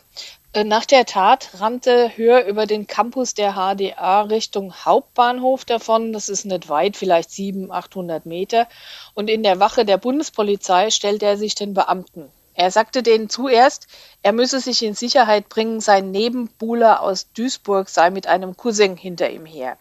nach 0.63 0.85
der 0.85 1.05
Tat 1.05 1.49
rannte 1.55 2.11
Hör 2.15 2.45
über 2.45 2.65
den 2.65 2.87
Campus 2.87 3.33
der 3.33 3.55
HDA 3.55 4.21
Richtung 4.21 4.73
Hauptbahnhof 4.73 5.65
davon. 5.65 6.13
Das 6.13 6.29
ist 6.29 6.45
nicht 6.45 6.69
weit, 6.69 6.95
vielleicht 6.95 7.29
700, 7.29 7.75
800 7.75 8.25
Meter. 8.25 8.67
Und 9.13 9.29
in 9.29 9.43
der 9.43 9.59
Wache 9.59 9.83
der 9.83 9.97
Bundespolizei 9.97 10.91
stellte 10.91 11.25
er 11.25 11.37
sich 11.37 11.55
den 11.55 11.73
Beamten. 11.73 12.31
Er 12.53 12.71
sagte 12.71 13.03
denen 13.03 13.29
zuerst, 13.29 13.87
er 14.21 14.31
müsse 14.31 14.61
sich 14.61 14.81
in 14.81 14.93
Sicherheit 14.93 15.49
bringen, 15.49 15.81
sein 15.81 16.11
Nebenbuhler 16.11 17.01
aus 17.01 17.29
Duisburg 17.33 17.89
sei 17.89 18.09
mit 18.09 18.27
einem 18.27 18.55
Cousin 18.55 18.95
hinter 18.95 19.29
ihm 19.29 19.45
her. 19.45 19.77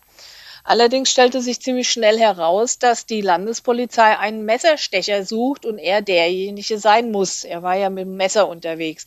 Allerdings 0.66 1.10
stellte 1.10 1.42
sich 1.42 1.60
ziemlich 1.60 1.90
schnell 1.90 2.18
heraus, 2.18 2.78
dass 2.78 3.04
die 3.04 3.20
Landespolizei 3.20 4.18
einen 4.18 4.44
Messerstecher 4.46 5.24
sucht 5.24 5.66
und 5.66 5.78
er 5.78 6.00
derjenige 6.00 6.78
sein 6.78 7.10
muss. 7.10 7.44
Er 7.44 7.62
war 7.62 7.76
ja 7.76 7.90
mit 7.90 8.06
dem 8.06 8.16
Messer 8.16 8.48
unterwegs. 8.48 9.04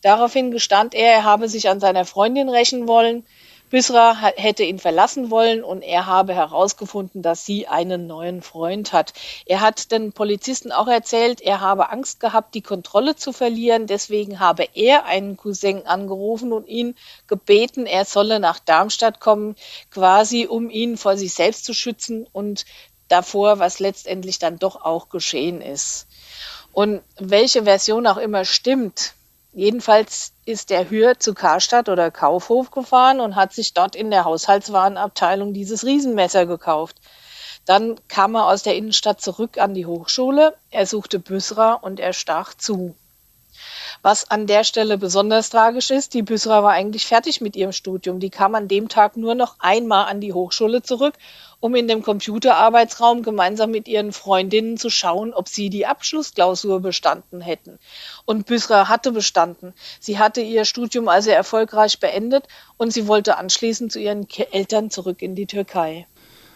Daraufhin 0.00 0.50
gestand 0.50 0.94
er, 0.94 1.12
er 1.12 1.24
habe 1.24 1.48
sich 1.48 1.68
an 1.68 1.78
seiner 1.78 2.06
Freundin 2.06 2.48
rächen 2.48 2.88
wollen. 2.88 3.26
Büsra 3.74 4.14
hätte 4.36 4.62
ihn 4.62 4.78
verlassen 4.78 5.32
wollen 5.32 5.64
und 5.64 5.82
er 5.82 6.06
habe 6.06 6.32
herausgefunden, 6.32 7.22
dass 7.22 7.44
sie 7.44 7.66
einen 7.66 8.06
neuen 8.06 8.40
Freund 8.40 8.92
hat. 8.92 9.12
Er 9.46 9.62
hat 9.62 9.90
den 9.90 10.12
Polizisten 10.12 10.70
auch 10.70 10.86
erzählt, 10.86 11.40
er 11.40 11.60
habe 11.60 11.90
Angst 11.90 12.20
gehabt, 12.20 12.54
die 12.54 12.62
Kontrolle 12.62 13.16
zu 13.16 13.32
verlieren. 13.32 13.88
Deswegen 13.88 14.38
habe 14.38 14.68
er 14.74 15.06
einen 15.06 15.36
Cousin 15.36 15.88
angerufen 15.88 16.52
und 16.52 16.68
ihn 16.68 16.94
gebeten, 17.26 17.86
er 17.86 18.04
solle 18.04 18.38
nach 18.38 18.60
Darmstadt 18.60 19.18
kommen, 19.18 19.56
quasi 19.90 20.46
um 20.46 20.70
ihn 20.70 20.96
vor 20.96 21.16
sich 21.16 21.34
selbst 21.34 21.64
zu 21.64 21.74
schützen 21.74 22.28
und 22.32 22.66
davor, 23.08 23.58
was 23.58 23.80
letztendlich 23.80 24.38
dann 24.38 24.60
doch 24.60 24.84
auch 24.84 25.08
geschehen 25.08 25.60
ist. 25.60 26.06
Und 26.70 27.02
welche 27.18 27.64
Version 27.64 28.06
auch 28.06 28.18
immer 28.18 28.44
stimmt, 28.44 29.14
jedenfalls 29.54 30.32
ist 30.44 30.70
der 30.70 30.90
Hür 30.90 31.18
zu 31.18 31.34
Karstadt 31.34 31.88
oder 31.88 32.10
Kaufhof 32.10 32.70
gefahren 32.70 33.20
und 33.20 33.36
hat 33.36 33.52
sich 33.52 33.74
dort 33.74 33.96
in 33.96 34.10
der 34.10 34.24
Haushaltswarenabteilung 34.24 35.52
dieses 35.52 35.84
Riesenmesser 35.84 36.46
gekauft. 36.46 36.96
Dann 37.64 37.98
kam 38.08 38.34
er 38.34 38.46
aus 38.46 38.62
der 38.62 38.76
Innenstadt 38.76 39.20
zurück 39.20 39.58
an 39.58 39.74
die 39.74 39.86
Hochschule, 39.86 40.54
er 40.70 40.86
suchte 40.86 41.18
Büsra 41.18 41.72
und 41.72 41.98
er 41.98 42.12
stach 42.12 42.54
zu. 42.54 42.94
Was 44.02 44.30
an 44.30 44.46
der 44.46 44.64
Stelle 44.64 44.98
besonders 44.98 45.48
tragisch 45.48 45.90
ist, 45.90 46.12
die 46.12 46.22
Büsra 46.22 46.62
war 46.62 46.72
eigentlich 46.72 47.06
fertig 47.06 47.40
mit 47.40 47.56
ihrem 47.56 47.72
Studium. 47.72 48.20
Die 48.20 48.28
kam 48.28 48.54
an 48.54 48.68
dem 48.68 48.88
Tag 48.88 49.16
nur 49.16 49.34
noch 49.34 49.56
einmal 49.60 50.06
an 50.06 50.20
die 50.20 50.34
Hochschule 50.34 50.82
zurück, 50.82 51.14
um 51.64 51.74
in 51.74 51.88
dem 51.88 52.02
Computerarbeitsraum 52.02 53.22
gemeinsam 53.22 53.70
mit 53.70 53.88
ihren 53.88 54.12
Freundinnen 54.12 54.76
zu 54.76 54.90
schauen, 54.90 55.32
ob 55.32 55.48
sie 55.48 55.70
die 55.70 55.86
Abschlussklausur 55.86 56.80
bestanden 56.80 57.40
hätten. 57.40 57.78
Und 58.26 58.44
Büsra 58.44 58.90
hatte 58.90 59.12
bestanden. 59.12 59.72
Sie 59.98 60.18
hatte 60.18 60.42
ihr 60.42 60.66
Studium 60.66 61.08
also 61.08 61.30
erfolgreich 61.30 62.00
beendet 62.00 62.48
und 62.76 62.92
sie 62.92 63.08
wollte 63.08 63.38
anschließend 63.38 63.92
zu 63.92 63.98
ihren 63.98 64.26
Eltern 64.52 64.90
zurück 64.90 65.22
in 65.22 65.36
die 65.36 65.46
Türkei. 65.46 66.06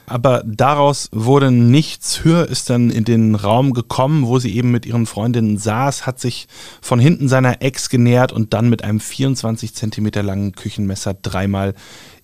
Aber 0.05 0.43
daraus 0.45 1.09
wurde 1.11 1.51
nichts. 1.51 2.23
Hür 2.23 2.47
ist 2.47 2.69
dann 2.69 2.91
in 2.91 3.05
den 3.05 3.35
Raum 3.35 3.73
gekommen, 3.73 4.27
wo 4.27 4.39
sie 4.39 4.55
eben 4.55 4.71
mit 4.71 4.85
ihren 4.85 5.07
Freundinnen 5.07 5.57
saß, 5.57 6.05
hat 6.07 6.21
sich 6.21 6.49
von 6.83 6.99
hinten 6.99 7.29
seiner 7.29 7.63
Ex 7.63 7.89
genähert 7.89 8.33
und 8.33 8.53
dann 8.53 8.69
mit 8.69 8.85
einem 8.85 9.01
24 9.01 9.75
Zentimeter 9.75 10.23
langen 10.23 10.53
Küchenmesser 10.53 11.15
dreimal 11.15 11.75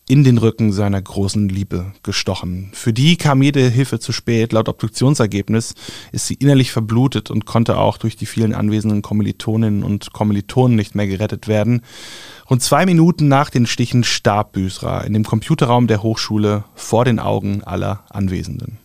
in 0.07 0.23
den 0.23 0.39
Rücken 0.39 0.73
seiner 0.73 1.01
großen 1.01 1.49
Liebe 1.49 1.93
gestochen. 2.03 2.71
Für 2.73 2.93
die 2.93 3.17
kam 3.17 3.43
jede 3.43 3.69
Hilfe 3.69 3.99
zu 3.99 4.13
spät. 4.13 4.53
Laut 4.53 4.69
Obduktionsergebnis 4.69 5.75
ist 6.13 6.27
sie 6.27 6.35
innerlich 6.35 6.73
verblutet 6.73 7.31
und 7.31 7.47
konnte 7.47 7.79
auch 7.79 7.97
durch 7.97 8.17
die 8.17 8.27
vielen 8.27 8.55
anwesenden 8.55 9.01
Kommilitoninnen 9.01 9.83
und 9.83 10.13
Kommilitonen 10.13 10.77
nicht 10.77 10.95
mehr 10.95 11.07
gerettet 11.07 11.49
werden. 11.49 11.81
Rund 12.51 12.63
zwei 12.63 12.85
Minuten 12.85 13.29
nach 13.29 13.49
den 13.49 13.67
Stichen 13.67 14.05
starb 14.05 14.53
Büsra 14.53 15.01
in 15.01 15.15
dem 15.15 15.25
Computerraum 15.25 15.87
der 15.87 16.03
Hochschule 16.03 16.65
vor 16.75 17.07
den 17.07 17.19
Augen 17.19 17.65
aller 17.65 18.05
Anwesenden. 18.11 18.84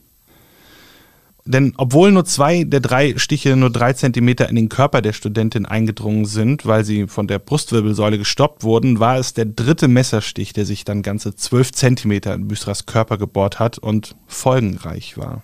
Denn 1.50 1.74
obwohl 1.78 2.12
nur 2.12 2.26
zwei 2.26 2.64
der 2.64 2.80
drei 2.80 3.18
Stiche 3.18 3.56
nur 3.56 3.72
drei 3.72 3.94
Zentimeter 3.94 4.48
in 4.50 4.56
den 4.56 4.70
Körper 4.70 5.02
der 5.02 5.14
Studentin 5.14 5.66
eingedrungen 5.66 6.26
sind, 6.26 6.68
weil 6.68 6.86
sie 6.86 7.08
von 7.08 7.26
der 7.26 7.40
Brustwirbelsäule 7.40 8.20
gestoppt 8.20 8.64
wurden, 8.64 9.00
war 9.00 9.18
es 9.18 9.34
der 9.34 9.46
dritte 9.46 9.88
Messerstich, 9.88 10.54
der 10.54 10.68
sich 10.68 10.86
dann 10.86 11.02
ganze 11.02 11.36
zwölf 11.36 11.72
Zentimeter 11.72 12.36
in 12.36 12.48
Büsras 12.48 12.86
Körper 12.86 13.18
gebohrt 13.18 13.58
hat 13.58 13.80
und 13.80 14.16
folgenreich 14.28 15.18
war. 15.18 15.42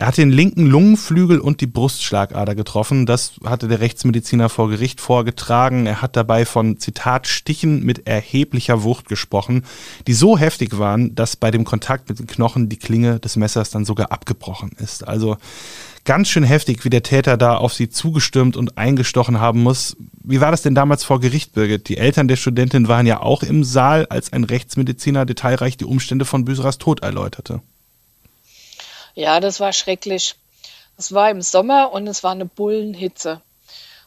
Er 0.00 0.06
hat 0.06 0.16
den 0.16 0.30
linken 0.30 0.66
Lungenflügel 0.66 1.40
und 1.40 1.60
die 1.60 1.66
Brustschlagader 1.66 2.54
getroffen. 2.54 3.04
Das 3.04 3.32
hatte 3.44 3.66
der 3.66 3.80
Rechtsmediziner 3.80 4.48
vor 4.48 4.68
Gericht 4.68 5.00
vorgetragen. 5.00 5.86
Er 5.86 6.00
hat 6.02 6.14
dabei 6.14 6.44
von, 6.44 6.78
Zitat, 6.78 7.26
Stichen 7.26 7.84
mit 7.84 8.06
erheblicher 8.06 8.84
Wucht 8.84 9.08
gesprochen, 9.08 9.64
die 10.06 10.12
so 10.12 10.38
heftig 10.38 10.78
waren, 10.78 11.16
dass 11.16 11.34
bei 11.34 11.50
dem 11.50 11.64
Kontakt 11.64 12.08
mit 12.08 12.20
den 12.20 12.28
Knochen 12.28 12.68
die 12.68 12.76
Klinge 12.76 13.18
des 13.18 13.34
Messers 13.34 13.70
dann 13.70 13.84
sogar 13.84 14.12
abgebrochen 14.12 14.70
ist. 14.78 15.06
Also 15.06 15.36
ganz 16.04 16.28
schön 16.28 16.44
heftig, 16.44 16.84
wie 16.84 16.90
der 16.90 17.02
Täter 17.02 17.36
da 17.36 17.56
auf 17.56 17.74
sie 17.74 17.88
zugestürmt 17.88 18.56
und 18.56 18.78
eingestochen 18.78 19.40
haben 19.40 19.64
muss. 19.64 19.96
Wie 20.22 20.40
war 20.40 20.52
das 20.52 20.62
denn 20.62 20.76
damals 20.76 21.02
vor 21.02 21.18
Gericht, 21.18 21.54
Birgit? 21.54 21.88
Die 21.88 21.96
Eltern 21.96 22.28
der 22.28 22.36
Studentin 22.36 22.86
waren 22.86 23.06
ja 23.06 23.20
auch 23.20 23.42
im 23.42 23.64
Saal, 23.64 24.06
als 24.06 24.32
ein 24.32 24.44
Rechtsmediziner 24.44 25.26
detailreich 25.26 25.76
die 25.76 25.86
Umstände 25.86 26.24
von 26.24 26.44
Büsras 26.44 26.78
Tod 26.78 27.02
erläuterte. 27.02 27.62
Ja, 29.18 29.40
das 29.40 29.58
war 29.58 29.72
schrecklich. 29.72 30.36
Es 30.96 31.12
war 31.12 31.28
im 31.28 31.42
Sommer 31.42 31.90
und 31.90 32.06
es 32.06 32.22
war 32.22 32.30
eine 32.30 32.44
Bullenhitze. 32.44 33.40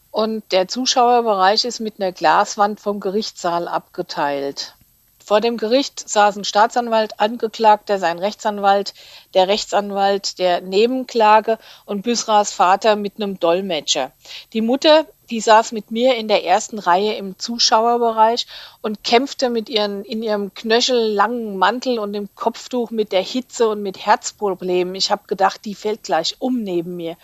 Und 0.09 0.49
der 0.53 0.69
Zuschauerbereich 0.69 1.65
ist 1.65 1.81
mit 1.81 1.99
einer 1.99 2.13
Glaswand 2.13 2.79
vom 2.79 3.01
Gerichtssaal 3.01 3.67
abgeteilt. 3.67 4.73
Vor 5.19 5.41
dem 5.41 5.57
Gericht 5.57 6.07
saßen 6.07 6.45
Staatsanwalt, 6.45 7.19
Angeklagter, 7.19 7.99
sein 7.99 8.19
Rechtsanwalt, 8.19 8.93
der 9.33 9.49
Rechtsanwalt 9.49 10.39
der 10.39 10.61
Nebenklage 10.61 11.59
und 11.83 12.03
Büsras 12.03 12.53
Vater 12.53 12.95
mit 12.95 13.17
einem 13.17 13.37
Dolmetscher. 13.37 14.13
Die 14.53 14.61
Mutter, 14.61 15.05
die 15.31 15.39
saß 15.39 15.71
mit 15.71 15.89
mir 15.89 16.15
in 16.15 16.27
der 16.27 16.43
ersten 16.43 16.77
Reihe 16.77 17.13
im 17.15 17.39
Zuschauerbereich 17.39 18.45
und 18.81 19.03
kämpfte 19.03 19.49
mit 19.49 19.69
ihren, 19.69 20.03
in 20.03 20.21
ihrem 20.21 20.53
knöchellangen 20.53 21.57
Mantel 21.57 21.97
und 21.99 22.13
dem 22.13 22.29
Kopftuch 22.35 22.91
mit 22.91 23.11
der 23.11 23.23
Hitze 23.23 23.69
und 23.69 23.81
mit 23.81 24.05
Herzproblemen. 24.05 24.93
Ich 24.95 25.09
habe 25.09 25.23
gedacht, 25.27 25.65
die 25.65 25.75
fällt 25.75 26.03
gleich 26.03 26.35
um 26.39 26.61
neben 26.61 26.97
mir. 26.97 27.15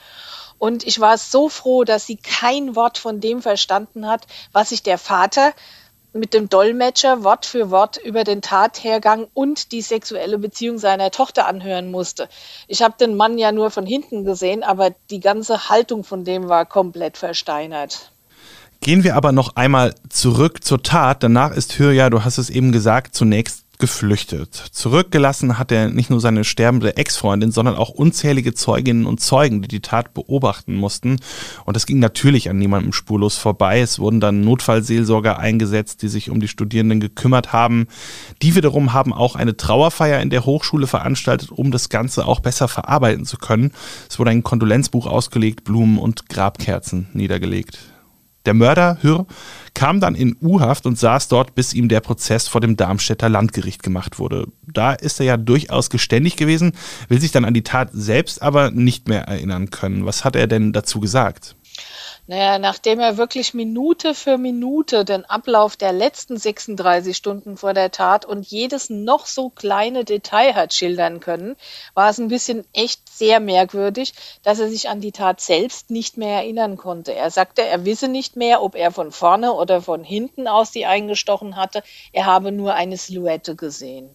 Und 0.58 0.88
ich 0.88 1.00
war 1.00 1.18
so 1.18 1.50
froh, 1.50 1.84
dass 1.84 2.08
sie 2.08 2.16
kein 2.16 2.76
Wort 2.76 2.98
von 2.98 3.20
dem 3.20 3.42
verstanden 3.42 4.08
hat, 4.08 4.26
was 4.54 4.70
sich 4.70 4.82
der 4.82 4.98
Vater 4.98 5.54
mit 6.18 6.34
dem 6.34 6.50
Dolmetscher 6.50 7.24
Wort 7.24 7.46
für 7.46 7.72
Wort 7.72 7.98
über 7.98 8.24
den 8.24 8.42
Tathergang 8.42 9.28
und 9.34 9.72
die 9.72 9.82
sexuelle 9.82 10.38
Beziehung 10.38 10.78
seiner 10.78 11.12
Tochter 11.12 11.48
anhören 11.48 11.92
musste. 11.92 12.28
Ich 12.68 12.82
habe 12.82 12.96
den 13.00 13.16
Mann 13.16 13.38
ja 13.38 13.52
nur 13.52 13.72
von 13.72 13.86
hinten 13.86 14.26
gesehen, 14.26 14.64
aber 14.64 14.92
die 15.10 15.20
ganze 15.20 15.70
Haltung 15.70 16.04
von 16.04 16.24
dem 16.24 16.50
war 16.50 16.66
komplett 16.66 17.18
versteinert. 17.18 18.12
Gehen 18.82 19.04
wir 19.04 19.16
aber 19.16 19.32
noch 19.32 19.56
einmal 19.56 19.96
zurück 20.10 20.64
zur 20.64 20.84
Tat. 20.84 21.24
Danach 21.24 21.52
ist 21.52 21.80
Hürja, 21.80 22.10
du 22.10 22.24
hast 22.24 22.38
es 22.38 22.50
eben 22.50 22.72
gesagt, 22.72 23.16
zunächst 23.16 23.67
geflüchtet. 23.80 24.56
Zurückgelassen 24.56 25.60
hat 25.60 25.72
er 25.72 25.90
nicht 25.90 26.10
nur 26.10 26.20
seine 26.20 26.44
sterbende 26.44 26.98
Ex-Freundin, 26.98 27.52
sondern 27.52 27.76
auch 27.76 27.90
unzählige 27.90 28.54
Zeuginnen 28.54 29.06
und 29.06 29.22
Zeugen, 29.22 29.62
die 29.62 29.68
die 29.68 29.82
Tat 29.82 30.14
beobachten 30.14 30.76
mussten. 30.76 31.18
Und 31.66 31.76
das 31.76 31.86
ging 31.86 32.00
natürlich 32.00 32.50
an 32.50 32.58
niemandem 32.58 32.94
spurlos 32.94 33.38
vorbei. 33.38 33.80
Es 33.80 34.00
wurden 34.00 34.20
dann 34.20 34.42
Notfallseelsorger 34.42 35.38
eingesetzt, 35.40 36.02
die 36.02 36.08
sich 36.08 36.30
um 36.30 36.40
die 36.40 36.48
Studierenden 36.48 37.00
gekümmert 37.00 37.54
haben. 37.54 37.88
Die 38.42 38.56
wiederum 38.56 38.94
haben 38.94 39.14
auch 39.14 39.36
eine 39.36 39.58
Trauerfeier 39.58 40.22
in 40.22 40.30
der 40.30 40.46
Hochschule 40.46 40.88
veranstaltet, 40.88 41.52
um 41.52 41.72
das 41.72 41.90
Ganze 41.90 42.26
auch 42.26 42.40
besser 42.40 42.68
verarbeiten 42.68 43.26
zu 43.26 43.38
können. 43.38 43.72
Es 44.10 44.18
wurde 44.18 44.32
ein 44.32 44.44
Kondolenzbuch 44.44 45.06
ausgelegt, 45.06 45.64
Blumen 45.64 46.00
und 46.00 46.30
Grabkerzen 46.30 47.10
niedergelegt. 47.14 47.80
Der 48.48 48.54
Mörder, 48.54 48.98
Hür, 49.02 49.26
kam 49.78 50.00
dann 50.00 50.16
in 50.16 50.36
U-Haft 50.42 50.88
und 50.88 50.98
saß 50.98 51.28
dort, 51.28 51.54
bis 51.54 51.72
ihm 51.76 51.88
der 51.88 52.00
Prozess 52.00 52.48
vor 52.48 52.62
dem 52.62 52.78
Darmstädter 52.78 53.30
Landgericht 53.30 53.84
gemacht 53.84 54.18
wurde. 54.18 54.48
Da 54.66 54.94
ist 54.94 55.20
er 55.20 55.28
ja 55.28 55.38
durchaus 55.38 55.92
geständig 55.92 56.36
gewesen, 56.36 56.72
will 57.10 57.22
sich 57.22 57.32
dann 57.32 57.46
an 57.46 57.54
die 57.54 57.62
Tat 57.62 57.90
selbst 57.94 58.42
aber 58.42 58.72
nicht 58.72 59.08
mehr 59.08 59.28
erinnern 59.28 59.70
können. 59.70 60.04
Was 60.04 60.26
hat 60.26 60.36
er 60.36 60.48
denn 60.48 60.74
dazu 60.74 61.00
gesagt? 61.00 61.57
Naja, 62.30 62.60
nachdem 62.60 63.00
er 63.00 63.16
wirklich 63.16 63.54
Minute 63.54 64.14
für 64.14 64.38
Minute 64.38 65.06
den 65.06 65.24
Ablauf 65.24 65.78
der 65.78 65.94
letzten 65.94 66.38
36 66.38 67.16
Stunden 67.16 67.56
vor 67.56 67.74
der 67.74 67.90
Tat 67.90 68.26
und 68.26 68.46
jedes 68.46 68.90
noch 68.90 69.26
so 69.26 69.50
kleine 69.50 70.04
Detail 70.04 70.54
hat 70.54 70.74
schildern 70.74 71.22
können, 71.22 71.56
war 71.94 72.10
es 72.10 72.20
ein 72.20 72.28
bisschen 72.28 72.66
echt 72.74 73.08
sehr 73.08 73.40
merkwürdig, 73.40 74.14
dass 74.44 74.60
er 74.60 74.68
sich 74.68 74.90
an 74.90 75.00
die 75.00 75.14
Tat 75.14 75.40
selbst 75.40 75.90
nicht 75.90 76.18
mehr 76.18 76.42
erinnern 76.42 76.76
konnte. 76.76 77.14
Er 77.14 77.32
sagte, 77.32 77.62
er 77.62 77.86
wisse 77.86 78.10
nicht 78.10 78.36
mehr, 78.36 78.62
ob 78.62 78.76
er 78.76 78.92
von 78.92 79.14
vorne 79.14 79.54
oder 79.54 79.82
von 79.82 80.04
hinten 80.04 80.50
aus 80.50 80.74
sie 80.74 80.86
eingestochen 80.86 81.56
hatte. 81.56 81.82
Er 82.12 82.26
habe 82.26 82.52
nur 82.52 82.74
eine 82.74 82.98
Silhouette 82.98 83.56
gesehen. 83.56 84.10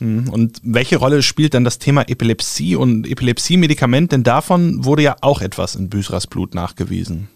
Mhm. 0.00 0.28
Und 0.28 0.60
welche 0.64 0.96
Rolle 0.96 1.22
spielt 1.22 1.54
dann 1.54 1.62
das 1.62 1.78
Thema 1.78 2.02
Epilepsie 2.08 2.74
und 2.74 3.06
Epilepsie-Medikament? 3.06 4.10
Denn 4.10 4.24
davon 4.24 4.84
wurde 4.84 5.02
ja 5.02 5.16
auch 5.20 5.40
etwas 5.40 5.76
in 5.76 5.88
Büsras 5.88 6.26
Blut 6.26 6.56
nachgewiesen. 6.56 7.28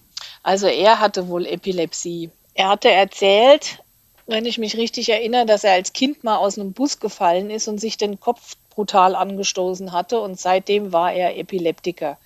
Also 0.49 0.67
er 0.67 0.99
hatte 0.99 1.28
wohl 1.28 1.45
Epilepsie. 1.45 2.31
Er 2.55 2.71
hatte 2.71 2.90
erzählt, 2.90 3.85
wenn 4.26 4.47
ich 4.47 4.57
mich 4.57 4.78
richtig 4.78 5.11
erinnere, 5.11 5.45
dass 5.45 5.62
er 5.62 5.75
als 5.75 5.93
Kind 5.93 6.25
mal 6.25 6.38
aus 6.38 6.59
einem 6.59 6.73
Bus 6.73 7.00
gefallen 7.00 7.50
ist 7.50 7.69
und 7.69 7.78
sich 7.78 7.99
den 7.99 8.19
Kopf 8.19 8.57
brutal 8.71 9.14
angestoßen 9.14 9.93
hatte 9.93 10.19
und 10.21 10.40
seitdem 10.40 10.90
war 10.90 11.12
er 11.12 11.37
Epileptiker. 11.37 12.17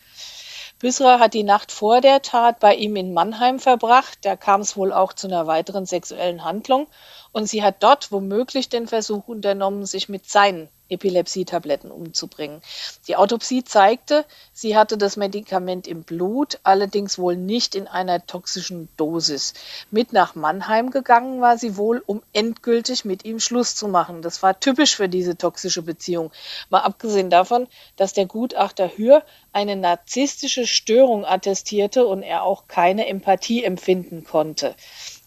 Büsra 0.79 1.19
hat 1.19 1.35
die 1.35 1.43
Nacht 1.43 1.73
vor 1.73 2.01
der 2.01 2.23
Tat 2.23 2.61
bei 2.61 2.77
ihm 2.77 2.95
in 2.95 3.13
Mannheim 3.13 3.59
verbracht. 3.59 4.19
Da 4.23 4.37
kam 4.37 4.61
es 4.61 4.77
wohl 4.77 4.93
auch 4.93 5.15
zu 5.15 5.27
einer 5.27 5.49
weiteren 5.49 5.85
sexuellen 5.85 6.45
Handlung 6.45 6.87
und 7.33 7.49
sie 7.49 7.65
hat 7.65 7.83
dort 7.83 8.13
womöglich 8.13 8.69
den 8.69 8.87
Versuch 8.87 9.27
unternommen, 9.27 9.85
sich 9.85 10.09
mit 10.09 10.31
seinen 10.31 10.69
Epilepsie-Tabletten 10.93 11.91
umzubringen. 11.91 12.63
Die 13.09 13.17
Autopsie 13.17 13.65
zeigte, 13.65 14.25
sie 14.53 14.77
hatte 14.77 14.97
das 14.97 15.17
Medikament 15.17 15.87
im 15.87 16.03
Blut, 16.03 16.61
allerdings 16.63 17.19
wohl 17.19 17.37
nicht 17.37 17.75
in 17.75 17.89
einer 17.89 18.27
toxischen 18.27 18.89
Dosis. 18.97 19.55
Mit 19.91 20.13
nach 20.13 20.35
Mannheim 20.35 20.91
gegangen 20.91 21.41
war 21.41 21.59
sie 21.59 21.77
wohl, 21.77 22.03
um 22.07 22.23
endgültig 22.33 23.05
mit 23.05 23.25
ihm 23.25 23.41
Schluss 23.41 23.75
zu 23.75 23.89
machen. 23.89 24.23
Das 24.23 24.43
war 24.43 24.61
typisch 24.61 24.97
für 24.97 25.09
diese 25.09 25.37
toxische 25.37 25.83
Beziehung. 25.83 26.31
Mal 26.71 26.81
abgesehen 26.81 27.31
davon, 27.31 27.67
dass 27.97 28.13
der 28.13 28.27
Gutachter 28.27 28.97
Hür 28.97 29.23
eine 29.53 29.77
narzisstische 29.77 30.67
Störung 30.67 31.25
attestierte 31.25 32.07
und 32.07 32.23
er 32.23 32.43
auch 32.43 32.69
keine 32.69 33.07
Empathie 33.07 33.65
empfinden 33.65 34.25
konnte. 34.25 34.75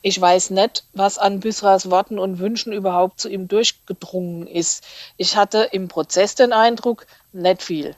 Ich 0.08 0.22
weiß 0.22 0.52
nicht, 0.52 0.84
was 0.94 1.18
an 1.18 1.40
Büsras 1.40 1.90
Worten 1.90 2.20
und 2.20 2.38
Wünschen 2.38 2.72
überhaupt 2.72 3.20
zu 3.20 3.28
ihm 3.28 3.48
durchgedrungen 3.48 4.46
ist. 4.46 4.84
Ich 5.18 5.36
hatte 5.36 5.70
im 5.72 5.88
Prozess 5.88 6.36
den 6.36 6.54
Eindruck, 6.54 7.08
nicht 7.34 7.64
viel. 7.64 7.96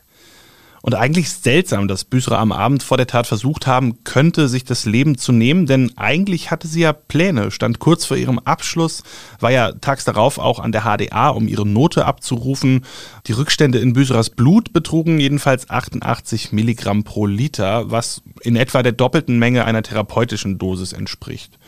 Und 0.82 0.96
eigentlich 0.96 1.30
seltsam, 1.30 1.90
dass 1.90 2.06
Büsra 2.06 2.38
am 2.38 2.54
Abend 2.54 2.82
vor 2.82 2.96
der 2.96 3.08
Tat 3.08 3.28
versucht 3.28 3.68
haben 3.68 4.06
könnte, 4.06 4.48
sich 4.48 4.64
das 4.64 4.86
Leben 4.86 5.18
zu 5.18 5.34
nehmen, 5.34 5.66
denn 5.66 5.98
eigentlich 5.98 6.50
hatte 6.50 6.70
sie 6.70 6.80
ja 6.80 6.94
Pläne, 6.94 7.52
stand 7.52 7.80
kurz 7.80 8.06
vor 8.06 8.16
ihrem 8.16 8.40
Abschluss, 8.40 9.04
war 9.42 9.52
ja 9.52 9.74
tags 9.74 10.06
darauf 10.06 10.38
auch 10.38 10.60
an 10.60 10.72
der 10.72 10.84
HDA, 10.84 11.28
um 11.28 11.50
ihre 11.50 11.68
Note 11.68 12.06
abzurufen. 12.06 12.86
Die 13.26 13.34
Rückstände 13.34 13.80
in 13.80 13.92
Büsras 13.92 14.30
Blut 14.30 14.72
betrugen 14.72 15.20
jedenfalls 15.20 15.70
88 15.70 16.54
Milligramm 16.54 17.04
pro 17.04 17.26
Liter, 17.26 17.92
was 17.92 18.22
in 18.44 18.56
etwa 18.56 18.82
der 18.82 18.94
doppelten 18.94 19.38
Menge 19.38 19.66
einer 19.66 19.84
therapeutischen 19.84 20.58
Dosis 20.58 20.94
entspricht. 20.94 21.60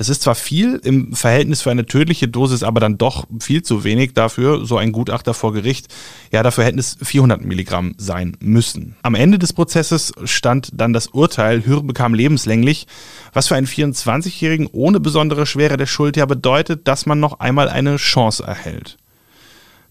Das 0.00 0.08
ist 0.08 0.22
zwar 0.22 0.34
viel 0.34 0.80
im 0.82 1.12
Verhältnis 1.12 1.60
für 1.60 1.70
eine 1.70 1.84
tödliche 1.84 2.26
Dosis, 2.26 2.62
aber 2.62 2.80
dann 2.80 2.96
doch 2.96 3.26
viel 3.38 3.62
zu 3.62 3.84
wenig 3.84 4.14
dafür, 4.14 4.64
so 4.64 4.78
ein 4.78 4.92
Gutachter 4.92 5.34
vor 5.34 5.52
Gericht. 5.52 5.88
Ja, 6.32 6.42
dafür 6.42 6.64
hätten 6.64 6.78
es 6.78 6.96
400 7.02 7.44
Milligramm 7.44 7.94
sein 7.98 8.34
müssen. 8.40 8.96
Am 9.02 9.14
Ende 9.14 9.38
des 9.38 9.52
Prozesses 9.52 10.14
stand 10.24 10.70
dann 10.72 10.94
das 10.94 11.08
Urteil, 11.08 11.66
Hür 11.66 11.82
bekam 11.82 12.14
lebenslänglich, 12.14 12.86
was 13.34 13.48
für 13.48 13.56
einen 13.56 13.66
24-Jährigen 13.66 14.68
ohne 14.72 15.00
besondere 15.00 15.44
Schwere 15.44 15.76
der 15.76 15.84
Schuld 15.84 16.16
ja 16.16 16.24
bedeutet, 16.24 16.88
dass 16.88 17.04
man 17.04 17.20
noch 17.20 17.40
einmal 17.40 17.68
eine 17.68 17.96
Chance 17.96 18.42
erhält. 18.42 18.96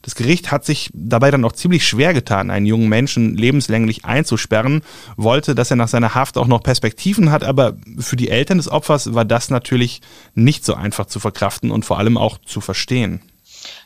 Das 0.01 0.15
Gericht 0.15 0.51
hat 0.51 0.65
sich 0.65 0.89
dabei 0.93 1.29
dann 1.29 1.43
auch 1.43 1.51
ziemlich 1.51 1.85
schwer 1.85 2.13
getan, 2.13 2.51
einen 2.51 2.65
jungen 2.65 2.87
Menschen 2.87 3.35
lebenslänglich 3.35 4.05
einzusperren, 4.05 4.81
wollte, 5.17 5.55
dass 5.55 5.71
er 5.71 5.77
nach 5.77 5.89
seiner 5.89 6.15
Haft 6.15 6.37
auch 6.37 6.47
noch 6.47 6.63
Perspektiven 6.63 7.31
hat, 7.31 7.43
aber 7.43 7.77
für 7.97 8.15
die 8.15 8.29
Eltern 8.29 8.57
des 8.57 8.69
Opfers 8.69 9.13
war 9.13 9.25
das 9.25 9.49
natürlich 9.49 10.01
nicht 10.35 10.63
so 10.63 10.73
einfach 10.73 11.07
zu 11.07 11.19
verkraften 11.19 11.69
und 11.69 11.83
vor 11.83 11.99
allem 11.99 12.17
auch 12.17 12.37
zu 12.37 12.61
verstehen. 12.61 13.21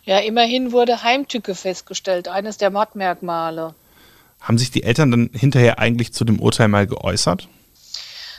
Ja, 0.03 0.19
immerhin 0.19 0.71
wurde 0.71 1.03
Heimtücke 1.03 1.55
festgestellt, 1.55 2.27
eines 2.27 2.57
der 2.57 2.69
Mordmerkmale. 2.69 3.73
Haben 4.39 4.57
sich 4.57 4.71
die 4.71 4.83
Eltern 4.83 5.09
dann 5.09 5.29
hinterher 5.33 5.79
eigentlich 5.79 6.13
zu 6.13 6.25
dem 6.25 6.39
Urteil 6.39 6.67
mal 6.67 6.85
geäußert? 6.85 7.47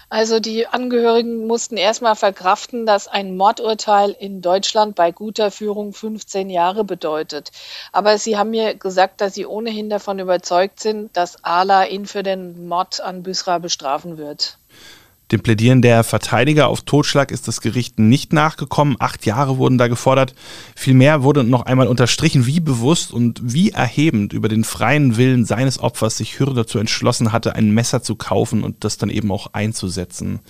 Also 0.09 0.41
die 0.41 0.67
Angehörigen 0.67 1.47
mussten 1.47 1.77
erstmal 1.77 2.17
verkraften, 2.17 2.87
dass 2.87 3.09
ein 3.09 3.37
Mordurteil 3.37 4.11
in 4.11 4.41
Deutschland 4.43 4.95
bei 4.95 5.11
guter 5.13 5.51
Führung 5.51 5.93
15 5.93 6.51
Jahre 6.51 6.85
bedeutet. 6.85 7.51
Aber 7.93 8.19
sie 8.19 8.37
haben 8.37 8.51
mir 8.51 8.75
gesagt, 8.75 9.21
dass 9.21 9.35
sie 9.35 9.47
ohnehin 9.47 9.91
davon 9.91 10.19
überzeugt 10.19 10.81
sind, 10.81 11.17
dass 11.17 11.45
Allah 11.45 11.85
ihn 11.85 12.07
für 12.07 12.23
den 12.23 12.69
Mord 12.69 13.01
an 13.01 13.23
Büsra 13.23 13.59
bestrafen 13.59 14.19
wird. 14.19 14.59
Dem 15.33 15.41
Plädieren 15.41 15.81
der 15.81 16.05
Verteidiger 16.05 16.69
auf 16.69 16.83
Totschlag 16.83 17.31
ist 17.31 17.49
das 17.49 17.63
Gericht 17.63 17.99
nicht 17.99 18.35
nachgekommen. 18.35 18.97
Acht 18.99 19.25
Jahre 19.25 19.57
wurden 19.57 19.79
da 19.79 19.89
gefordert. 19.89 20.35
Vielmehr 20.77 21.23
wurde 21.23 21.45
noch 21.45 21.63
einmal 21.63 21.87
unterstrichen, 21.87 22.45
wie 22.45 22.61
bewusst 22.61 23.11
und 23.13 23.41
wie 23.43 23.71
erhebend 23.71 24.35
über 24.35 24.49
den 24.49 24.65
freien 24.65 25.17
Willen 25.17 25.47
seines 25.47 25.79
Opfers 25.79 26.19
sich 26.19 26.39
Hürde 26.39 26.55
dazu 26.55 26.79
entschlossen 26.79 27.33
hatte, 27.33 27.55
ein 27.55 27.71
Messer 27.71 28.03
zu 28.03 28.17
kaufen 28.17 28.63
und 28.63 28.85
das 28.85 28.99
dann 28.99 29.09
eben 29.09 29.33
auch 29.33 29.55
einzusetzen. 29.55 30.41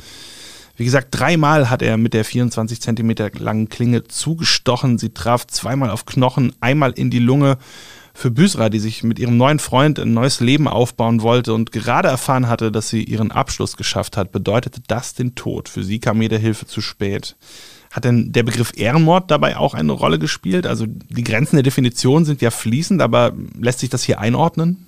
Wie 0.77 0.85
gesagt, 0.85 1.09
dreimal 1.13 1.71
hat 1.71 1.83
er 1.83 1.97
mit 1.97 2.15
der 2.15 2.25
24 2.25 2.81
Zentimeter 2.81 3.31
langen 3.39 3.69
Klinge 3.69 4.05
zugestochen. 4.05 4.99
Sie 4.99 5.11
traf 5.11 5.47
zweimal 5.47 5.91
auf 5.91 6.05
Knochen, 6.05 6.53
einmal 6.61 6.91
in 6.93 7.11
die 7.11 7.21
Lunge 7.21 7.59
für 8.17 8.31
Büsra, 8.31 8.69
die 8.69 8.79
sich 8.79 9.03
mit 9.03 9.19
ihrem 9.19 9.37
neuen 9.37 9.59
Freund 9.59 9.99
ein 9.99 10.15
neues 10.15 10.39
Leben 10.39 10.69
aufbauen 10.69 11.21
wollte 11.21 11.53
und 11.53 11.73
gerade 11.73 12.09
erfahren 12.09 12.49
hatte, 12.49 12.71
dass 12.71 12.89
sie 12.89 13.03
ihren 13.03 13.33
Abschluss 13.33 13.77
geschafft 13.77 14.17
hat, 14.17 14.31
bedeutete 14.31 14.81
das 14.87 15.15
den 15.15 15.35
Tod. 15.35 15.69
Für 15.69 15.83
sie 15.83 15.99
kam 15.99 16.23
jede 16.23 16.39
Hilfe 16.39 16.67
zu 16.67 16.81
spät. 16.81 17.37
Hat 17.91 18.05
denn 18.05 18.33
der 18.33 18.45
Begriff 18.45 18.73
Ehrenmord 18.77 19.31
dabei 19.31 19.57
auch 19.57 19.75
eine 19.75 19.93
Rolle 19.93 20.19
gespielt? 20.19 20.67
Also 20.67 20.87
die 20.87 21.25
Grenzen 21.25 21.57
der 21.57 21.65
Definition 21.65 22.25
sind 22.25 22.41
ja 22.41 22.51
fließend, 22.51 23.03
aber 23.03 23.33
lässt 23.61 23.81
sich 23.81 23.91
das 23.91 24.05
hier 24.05 24.21
einordnen? 24.21 24.87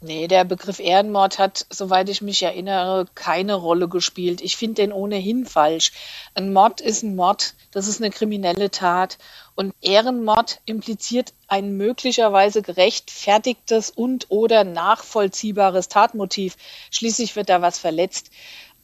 Nee, 0.00 0.28
der 0.28 0.44
Begriff 0.44 0.78
Ehrenmord 0.78 1.40
hat, 1.40 1.66
soweit 1.70 2.08
ich 2.08 2.22
mich 2.22 2.40
erinnere, 2.44 3.06
keine 3.16 3.54
Rolle 3.54 3.88
gespielt. 3.88 4.40
Ich 4.40 4.56
finde 4.56 4.82
den 4.82 4.92
ohnehin 4.92 5.44
falsch. 5.44 5.90
Ein 6.34 6.52
Mord 6.52 6.80
ist 6.80 7.02
ein 7.02 7.16
Mord, 7.16 7.54
das 7.72 7.88
ist 7.88 8.00
eine 8.00 8.10
kriminelle 8.10 8.70
Tat. 8.70 9.18
Und 9.56 9.74
Ehrenmord 9.80 10.60
impliziert 10.66 11.32
ein 11.48 11.76
möglicherweise 11.76 12.62
gerechtfertigtes 12.62 13.90
und 13.90 14.26
oder 14.28 14.62
nachvollziehbares 14.62 15.88
Tatmotiv. 15.88 16.56
Schließlich 16.92 17.34
wird 17.34 17.48
da 17.48 17.60
was 17.60 17.80
verletzt. 17.80 18.30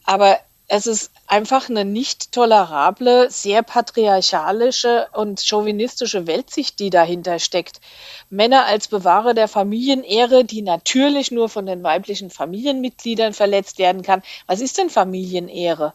Aber 0.03 0.40
es 0.77 0.89
ist 0.89 1.13
einfach 1.29 1.69
eine 1.71 1.85
nicht 1.85 2.33
tolerable, 2.33 3.31
sehr 3.31 3.63
patriarchalische 3.63 5.07
und 5.13 5.41
chauvinistische 5.41 6.27
Weltsicht, 6.27 6.81
die 6.81 6.91
dahinter 6.91 7.39
steckt. 7.39 7.81
Männer 8.29 8.65
als 8.65 8.89
Bewahrer 8.89 9.35
der 9.35 9.47
Familienehre, 9.47 10.45
die 10.45 10.63
natürlich 10.63 11.31
nur 11.31 11.49
von 11.49 11.67
den 11.67 11.85
weiblichen 11.85 12.29
Familienmitgliedern 12.29 13.35
verletzt 13.35 13.79
werden 13.79 14.03
kann. 14.03 14.25
Was 14.49 14.61
ist 14.61 14.77
denn 14.77 14.91
Familienehre? 14.91 15.95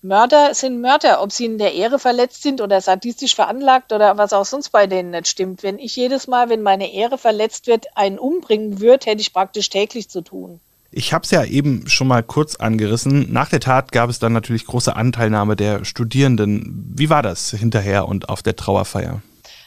Mörder 0.00 0.54
sind 0.54 0.80
Mörder, 0.80 1.20
ob 1.20 1.30
sie 1.30 1.44
in 1.44 1.58
der 1.58 1.74
Ehre 1.74 1.98
verletzt 1.98 2.42
sind 2.42 2.62
oder 2.62 2.80
sadistisch 2.80 3.34
veranlagt 3.34 3.92
oder 3.92 4.16
was 4.16 4.32
auch 4.32 4.46
sonst 4.46 4.70
bei 4.70 4.86
denen 4.86 5.10
nicht 5.10 5.28
stimmt. 5.28 5.62
Wenn 5.62 5.78
ich 5.78 5.96
jedes 5.96 6.28
Mal, 6.28 6.48
wenn 6.48 6.62
meine 6.62 6.90
Ehre 6.94 7.18
verletzt 7.18 7.66
wird, 7.66 7.94
einen 7.94 8.18
umbringen 8.18 8.80
würde, 8.80 9.04
hätte 9.04 9.20
ich 9.20 9.34
praktisch 9.34 9.68
täglich 9.68 10.08
zu 10.08 10.22
tun. 10.22 10.60
Ich 10.96 11.12
habe 11.12 11.24
es 11.24 11.32
ja 11.32 11.44
eben 11.44 11.88
schon 11.88 12.06
mal 12.06 12.22
kurz 12.22 12.54
angerissen. 12.54 13.32
Nach 13.32 13.48
der 13.48 13.58
Tat 13.58 13.90
gab 13.90 14.10
es 14.10 14.20
dann 14.20 14.32
natürlich 14.32 14.64
große 14.64 14.94
Anteilnahme 14.94 15.56
der 15.56 15.84
Studierenden. 15.84 16.92
Wie 16.94 17.10
war 17.10 17.20
das 17.20 17.50
hinterher 17.50 18.06
und 18.06 18.28
auf 18.28 18.44
der 18.44 18.54
Trauerfeier? 18.54 19.20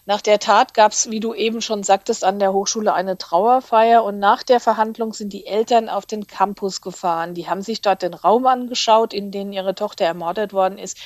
Nach 0.05 0.21
der 0.21 0.39
Tat 0.39 0.73
gab 0.73 0.93
es, 0.93 1.11
wie 1.11 1.19
du 1.19 1.33
eben 1.33 1.61
schon 1.61 1.83
sagtest, 1.83 2.23
an 2.23 2.39
der 2.39 2.53
Hochschule 2.53 2.93
eine 2.93 3.17
Trauerfeier 3.17 4.05
und 4.05 4.19
nach 4.19 4.41
der 4.41 4.61
Verhandlung 4.61 5.11
sind 5.11 5.33
die 5.33 5.45
Eltern 5.45 5.89
auf 5.89 6.05
den 6.05 6.27
Campus 6.27 6.79
gefahren. 6.79 7.33
Die 7.33 7.49
haben 7.49 7.61
sich 7.61 7.81
dort 7.81 8.03
den 8.03 8.13
Raum 8.13 8.45
angeschaut, 8.45 9.13
in 9.13 9.29
dem 9.29 9.51
ihre 9.51 9.75
Tochter 9.75 10.05
ermordet 10.05 10.53
worden 10.53 10.77
ist 10.77 10.97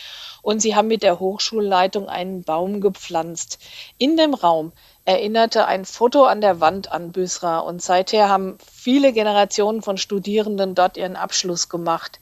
und 0.43 0.61
sie 0.61 0.75
haben 0.75 0.87
mit 0.87 1.01
der 1.01 1.19
Hochschulleitung 1.19 2.09
einen 2.09 2.43
Baum 2.43 2.79
gepflanzt. 2.79 3.57
In 3.97 4.17
dem 4.17 4.35
Raum 4.35 4.71
erinnerte 5.05 5.65
ein 5.65 5.85
Foto 5.85 6.25
an 6.25 6.41
der 6.41 6.59
Wand 6.59 6.91
an 6.91 7.11
Büsra 7.11 7.59
und 7.59 7.81
seither 7.81 8.29
haben 8.29 8.57
viele 8.71 9.13
Generationen 9.13 9.81
von 9.81 9.97
Studierenden 9.97 10.75
dort 10.75 10.97
ihren 10.97 11.15
Abschluss 11.15 11.69
gemacht. 11.69 12.19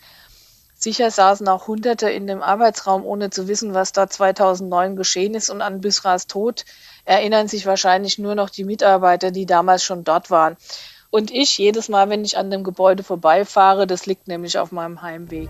Sicher 0.81 1.11
saßen 1.11 1.45
auch 1.49 1.67
Hunderte 1.67 2.09
in 2.09 2.25
dem 2.25 2.41
Arbeitsraum, 2.41 3.05
ohne 3.05 3.29
zu 3.31 3.49
wissen, 3.49 3.73
was 3.73 3.91
da 3.91 4.09
2009 4.09 4.95
geschehen 4.95 5.35
ist. 5.35 5.49
Und 5.49 5.61
an 5.61 5.81
Büsras 5.81 6.25
Tod 6.25 6.63
erinnern 7.03 7.49
sich 7.49 7.65
wahrscheinlich 7.65 8.17
nur 8.17 8.33
noch 8.33 8.49
die 8.49 8.63
Mitarbeiter, 8.63 9.31
die 9.31 9.45
damals 9.45 9.83
schon 9.83 10.05
dort 10.05 10.31
waren. 10.31 10.55
Und 11.09 11.31
ich 11.31 11.57
jedes 11.57 11.89
Mal, 11.89 12.09
wenn 12.09 12.23
ich 12.23 12.37
an 12.37 12.49
dem 12.49 12.63
Gebäude 12.63 13.03
vorbeifahre, 13.03 13.87
das 13.87 14.05
liegt 14.05 14.29
nämlich 14.29 14.57
auf 14.57 14.71
meinem 14.71 15.01
Heimweg. 15.01 15.49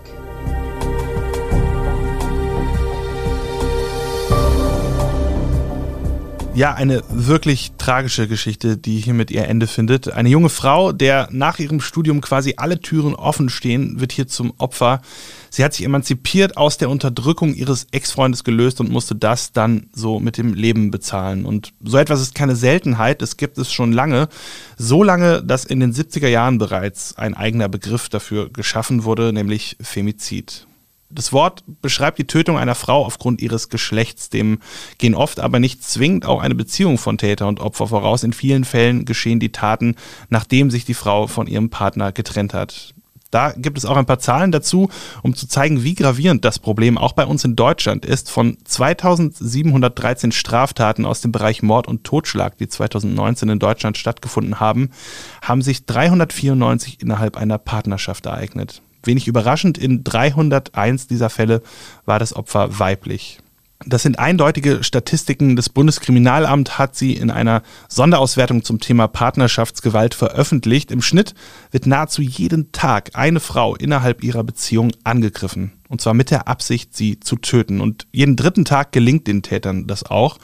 Ja, 6.60 6.74
eine 6.74 7.02
wirklich 7.08 7.72
tragische 7.78 8.28
Geschichte, 8.28 8.76
die 8.76 8.98
hier 8.98 9.14
mit 9.14 9.30
ihr 9.30 9.48
Ende 9.48 9.66
findet. 9.66 10.12
Eine 10.12 10.28
junge 10.28 10.50
Frau, 10.50 10.92
der 10.92 11.26
nach 11.30 11.58
ihrem 11.58 11.80
Studium 11.80 12.20
quasi 12.20 12.56
alle 12.58 12.78
Türen 12.80 13.14
offen 13.14 13.48
stehen, 13.48 13.98
wird 13.98 14.12
hier 14.12 14.28
zum 14.28 14.52
Opfer. 14.58 15.00
Sie 15.48 15.64
hat 15.64 15.72
sich 15.72 15.86
emanzipiert 15.86 16.58
aus 16.58 16.76
der 16.76 16.90
Unterdrückung 16.90 17.54
ihres 17.54 17.86
Ex-Freundes 17.92 18.44
gelöst 18.44 18.78
und 18.78 18.90
musste 18.90 19.14
das 19.14 19.52
dann 19.52 19.88
so 19.94 20.20
mit 20.20 20.36
dem 20.36 20.52
Leben 20.52 20.90
bezahlen. 20.90 21.46
Und 21.46 21.72
so 21.82 21.96
etwas 21.96 22.20
ist 22.20 22.34
keine 22.34 22.56
Seltenheit, 22.56 23.22
es 23.22 23.38
gibt 23.38 23.56
es 23.56 23.72
schon 23.72 23.94
lange. 23.94 24.28
So 24.76 25.02
lange, 25.02 25.42
dass 25.42 25.64
in 25.64 25.80
den 25.80 25.94
70er 25.94 26.28
Jahren 26.28 26.58
bereits 26.58 27.16
ein 27.16 27.32
eigener 27.32 27.70
Begriff 27.70 28.10
dafür 28.10 28.50
geschaffen 28.50 29.04
wurde, 29.04 29.32
nämlich 29.32 29.78
Femizid. 29.80 30.66
Das 31.12 31.32
Wort 31.32 31.64
beschreibt 31.82 32.18
die 32.18 32.26
Tötung 32.26 32.56
einer 32.56 32.76
Frau 32.76 33.04
aufgrund 33.04 33.42
ihres 33.42 33.68
Geschlechts. 33.68 34.30
Dem 34.30 34.60
gehen 34.98 35.16
oft 35.16 35.40
aber 35.40 35.58
nicht 35.58 35.82
zwingend 35.82 36.24
auch 36.24 36.40
eine 36.40 36.54
Beziehung 36.54 36.98
von 36.98 37.18
Täter 37.18 37.48
und 37.48 37.58
Opfer 37.58 37.88
voraus. 37.88 38.22
In 38.22 38.32
vielen 38.32 38.64
Fällen 38.64 39.04
geschehen 39.04 39.40
die 39.40 39.52
Taten, 39.52 39.96
nachdem 40.28 40.70
sich 40.70 40.84
die 40.84 40.94
Frau 40.94 41.26
von 41.26 41.48
ihrem 41.48 41.68
Partner 41.68 42.12
getrennt 42.12 42.54
hat. 42.54 42.94
Da 43.30 43.52
gibt 43.52 43.78
es 43.78 43.84
auch 43.84 43.96
ein 43.96 44.06
paar 44.06 44.18
Zahlen 44.18 44.50
dazu, 44.50 44.88
um 45.22 45.34
zu 45.34 45.46
zeigen, 45.46 45.84
wie 45.84 45.94
gravierend 45.94 46.44
das 46.44 46.58
Problem 46.58 46.98
auch 46.98 47.12
bei 47.12 47.26
uns 47.26 47.44
in 47.44 47.54
Deutschland 47.54 48.04
ist. 48.04 48.30
Von 48.30 48.58
2713 48.64 50.32
Straftaten 50.32 51.06
aus 51.06 51.20
dem 51.20 51.30
Bereich 51.30 51.62
Mord 51.62 51.86
und 51.86 52.02
Totschlag, 52.04 52.58
die 52.58 52.68
2019 52.68 53.48
in 53.48 53.58
Deutschland 53.58 53.98
stattgefunden 53.98 54.58
haben, 54.58 54.90
haben 55.42 55.62
sich 55.62 55.86
394 55.86 57.00
innerhalb 57.00 57.36
einer 57.36 57.58
Partnerschaft 57.58 58.26
ereignet. 58.26 58.82
Wenig 59.02 59.28
überraschend, 59.28 59.78
in 59.78 60.04
301 60.04 61.06
dieser 61.06 61.30
Fälle 61.30 61.62
war 62.04 62.18
das 62.18 62.34
Opfer 62.34 62.78
weiblich. 62.78 63.38
Das 63.86 64.02
sind 64.02 64.18
eindeutige 64.18 64.84
Statistiken. 64.84 65.56
Das 65.56 65.70
Bundeskriminalamt 65.70 66.78
hat 66.78 66.96
sie 66.96 67.14
in 67.14 67.30
einer 67.30 67.62
Sonderauswertung 67.88 68.62
zum 68.62 68.78
Thema 68.78 69.08
Partnerschaftsgewalt 69.08 70.14
veröffentlicht. 70.14 70.90
Im 70.90 71.00
Schnitt 71.00 71.34
wird 71.70 71.86
nahezu 71.86 72.20
jeden 72.20 72.72
Tag 72.72 73.12
eine 73.14 73.40
Frau 73.40 73.74
innerhalb 73.74 74.22
ihrer 74.22 74.44
Beziehung 74.44 74.92
angegriffen. 75.04 75.79
Und 75.90 76.00
zwar 76.00 76.14
mit 76.14 76.30
der 76.30 76.46
Absicht, 76.46 76.96
sie 76.96 77.18
zu 77.18 77.34
töten. 77.36 77.80
Und 77.80 78.06
jeden 78.12 78.36
dritten 78.36 78.64
Tag 78.64 78.92
gelingt 78.92 79.26
den 79.26 79.42
Tätern 79.42 79.88
das 79.88 80.04
auch. 80.04 80.38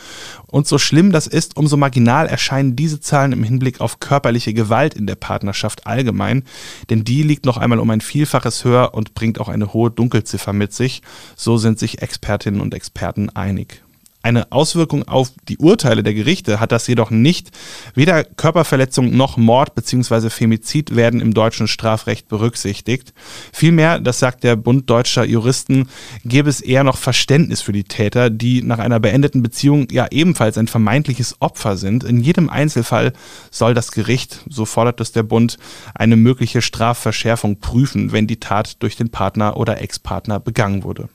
Und 0.49 0.67
so 0.67 0.77
schlimm 0.77 1.13
das 1.13 1.29
ist, 1.29 1.57
umso 1.57 1.77
marginal 1.77 2.27
erscheinen 2.27 2.75
diese 2.75 3.01
Zahlen 3.01 3.31
im 3.31 3.45
Hinblick 3.45 3.81
auf 3.81 4.01
körperliche 4.01 4.53
Gewalt 4.53 4.95
in 4.95 5.07
der 5.07 5.15
Partnerschaft 5.15 5.87
allgemein. 5.87 6.43
Denn 6.91 7.05
die 7.05 7.23
liegt 7.23 7.47
noch 7.47 7.59
einmal 7.59 7.79
um 7.79 7.89
ein 7.91 8.01
Vielfaches 8.01 8.65
höher 8.65 8.93
und 8.93 9.15
bringt 9.15 9.41
auch 9.41 9.49
eine 9.49 9.73
hohe 9.73 9.93
Dunkelziffer 9.93 10.53
mit 10.53 10.73
sich. 10.73 11.01
So 11.37 11.59
sind 11.59 11.79
sich 11.79 12.03
Expertinnen 12.03 12.61
und 12.61 12.75
Experten 12.75 13.31
einig. 13.31 13.86
Eine 14.27 14.51
Auswirkung 14.51 15.07
auf 15.07 15.31
die 15.49 15.57
Urteile 15.59 16.03
der 16.03 16.13
Gerichte 16.13 16.59
hat 16.59 16.73
das 16.73 16.89
jedoch 16.89 17.13
nicht. 17.13 17.53
Weder 17.95 18.25
Körperverletzung 18.25 19.17
noch 19.17 19.37
Mord 19.37 19.77
bzw. 19.77 20.31
Femizid 20.31 20.97
werden 20.97 21.21
im 21.21 21.33
deutschen 21.33 21.69
Strafrecht 21.69 22.27
berücksichtigt. 22.27 23.15
Vielmehr, 23.53 24.01
das 24.01 24.19
sagt 24.19 24.43
der 24.43 24.57
Bund 24.57 24.91
deutscher 24.91 25.25
Juristen, 25.25 25.89
gäbe 26.25 26.51
es 26.51 26.61
eher 26.61 26.83
noch 26.83 26.97
Verständnis 26.97 27.61
für 27.61 27.71
die 27.71 27.85
Täter, 27.85 28.29
die 28.29 28.63
nach 28.63 28.81
einer 28.81 28.99
beendeten 28.99 29.45
Beziehung 29.45 29.87
ja 29.93 30.09
ebenfalls 30.11 30.59
ein 30.59 30.67
vermeintliches 30.67 31.37
Opfer 31.39 31.77
sind. 31.77 32.03
In 32.03 32.21
jedem 32.21 32.51
Einzelfall 32.51 33.13
soll 33.53 33.75
das 33.75 33.93
Gericht, 33.93 34.41
so 34.49 34.65
fordert 34.65 35.01
es 35.01 35.13
der 35.13 35.23
Bund, 35.23 35.57
eine 35.95 36.17
mögliche 36.17 36.63
Strafverschärfung 36.63 37.61
prüfen, 37.61 38.11
wenn 38.11 38.27
die 38.27 38.41
Tat 38.41 38.83
durch 38.83 38.97
den 38.97 39.11
Partner 39.11 39.57
oder 39.57 39.81
Ex-Partner 39.81 40.41
begangen 40.41 40.83
wurde. 40.83 41.09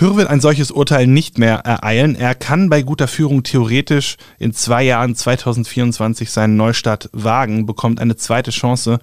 Hür 0.00 0.16
wird 0.16 0.30
ein 0.30 0.40
solches 0.40 0.70
Urteil 0.70 1.06
nicht 1.06 1.36
mehr 1.36 1.56
ereilen. 1.56 2.14
Er 2.14 2.34
kann 2.34 2.70
bei 2.70 2.80
guter 2.80 3.06
Führung 3.06 3.42
theoretisch 3.42 4.16
in 4.38 4.54
zwei 4.54 4.82
Jahren 4.82 5.14
2024 5.14 6.30
seinen 6.30 6.56
Neustart 6.56 7.10
wagen, 7.12 7.66
bekommt 7.66 8.00
eine 8.00 8.16
zweite 8.16 8.50
Chance. 8.50 8.98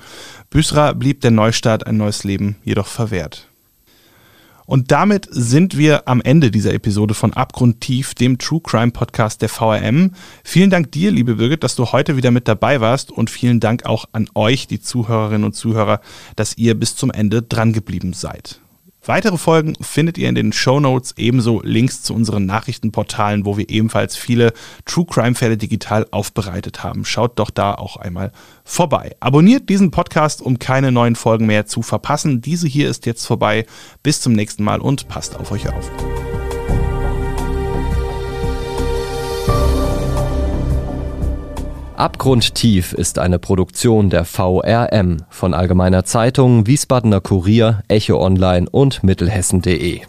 Büsra 0.49 0.93
blieb 0.93 1.21
der 1.21 1.29
Neustart, 1.29 1.85
ein 1.85 1.97
neues 1.97 2.23
Leben 2.23 2.55
jedoch 2.63 2.87
verwehrt. 2.87 3.47
Und 4.65 4.91
damit 4.91 5.27
sind 5.29 5.77
wir 5.77 6.07
am 6.07 6.19
Ende 6.19 6.49
dieser 6.49 6.73
Episode 6.73 7.13
von 7.13 7.31
Abgrundtief, 7.31 8.15
dem 8.15 8.39
True 8.39 8.61
Crime 8.63 8.91
Podcast 8.91 9.43
der 9.43 9.49
VRM. 9.49 10.15
Vielen 10.43 10.71
Dank 10.71 10.91
dir, 10.91 11.11
liebe 11.11 11.35
Birgit, 11.35 11.63
dass 11.63 11.75
du 11.75 11.85
heute 11.91 12.17
wieder 12.17 12.31
mit 12.31 12.47
dabei 12.47 12.81
warst 12.81 13.11
und 13.11 13.29
vielen 13.29 13.59
Dank 13.59 13.85
auch 13.85 14.05
an 14.13 14.29
euch, 14.33 14.65
die 14.65 14.81
Zuhörerinnen 14.81 15.43
und 15.43 15.53
Zuhörer, 15.53 16.01
dass 16.35 16.57
ihr 16.57 16.73
bis 16.73 16.95
zum 16.95 17.11
Ende 17.11 17.43
drangeblieben 17.43 18.13
seid. 18.13 18.61
Weitere 19.07 19.37
Folgen 19.37 19.75
findet 19.79 20.17
ihr 20.17 20.27
in 20.27 20.35
den 20.35 20.51
Show 20.51 20.81
Notes, 20.81 21.13
ebenso 21.15 21.61
Links 21.63 22.03
zu 22.03 22.13
unseren 22.13 22.45
Nachrichtenportalen, 22.45 23.45
wo 23.45 23.55
wir 23.57 23.69
ebenfalls 23.69 24.17
viele 24.17 24.51
True 24.83 25.05
Crime 25.05 25.33
Fälle 25.33 25.55
digital 25.55 26.05
aufbereitet 26.11 26.83
haben. 26.83 27.05
Schaut 27.05 27.39
doch 27.39 27.49
da 27.49 27.73
auch 27.73 27.95
einmal 27.95 28.33
vorbei. 28.65 29.15
Abonniert 29.21 29.69
diesen 29.69 29.91
Podcast, 29.91 30.41
um 30.41 30.59
keine 30.59 30.91
neuen 30.91 31.15
Folgen 31.15 31.45
mehr 31.45 31.65
zu 31.65 31.83
verpassen. 31.83 32.41
Diese 32.41 32.67
hier 32.67 32.89
ist 32.89 33.05
jetzt 33.05 33.25
vorbei. 33.25 33.65
Bis 34.03 34.19
zum 34.19 34.33
nächsten 34.33 34.65
Mal 34.65 34.81
und 34.81 35.07
passt 35.07 35.37
auf 35.39 35.53
euch 35.53 35.69
auf. 35.69 35.89
Abgrundtief 41.97 42.93
ist 42.93 43.17
eine 43.17 43.39
Produktion 43.39 44.11
der 44.11 44.23
VRM 44.23 45.23
von 45.31 45.55
Allgemeiner 45.55 46.05
Zeitung, 46.05 46.67
Wiesbadener 46.67 47.21
Kurier, 47.21 47.81
Echo 47.87 48.23
Online 48.23 48.69
und 48.69 49.01
Mittelhessen.de. 49.01 50.01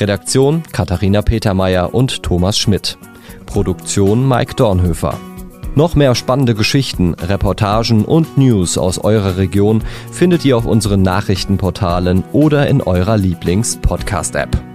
Redaktion 0.00 0.64
Katharina 0.72 1.22
Petermeier 1.22 1.94
und 1.94 2.24
Thomas 2.24 2.58
Schmidt. 2.58 2.98
Produktion 3.46 4.26
Mike 4.26 4.54
Dornhöfer. 4.56 5.16
Noch 5.76 5.94
mehr 5.94 6.16
spannende 6.16 6.56
Geschichten, 6.56 7.14
Reportagen 7.14 8.04
und 8.04 8.36
News 8.36 8.76
aus 8.76 8.98
eurer 8.98 9.36
Region 9.36 9.84
findet 10.10 10.44
ihr 10.44 10.56
auf 10.56 10.66
unseren 10.66 11.02
Nachrichtenportalen 11.02 12.24
oder 12.32 12.66
in 12.66 12.82
eurer 12.82 13.16
Lieblings-Podcast-App. 13.16 14.71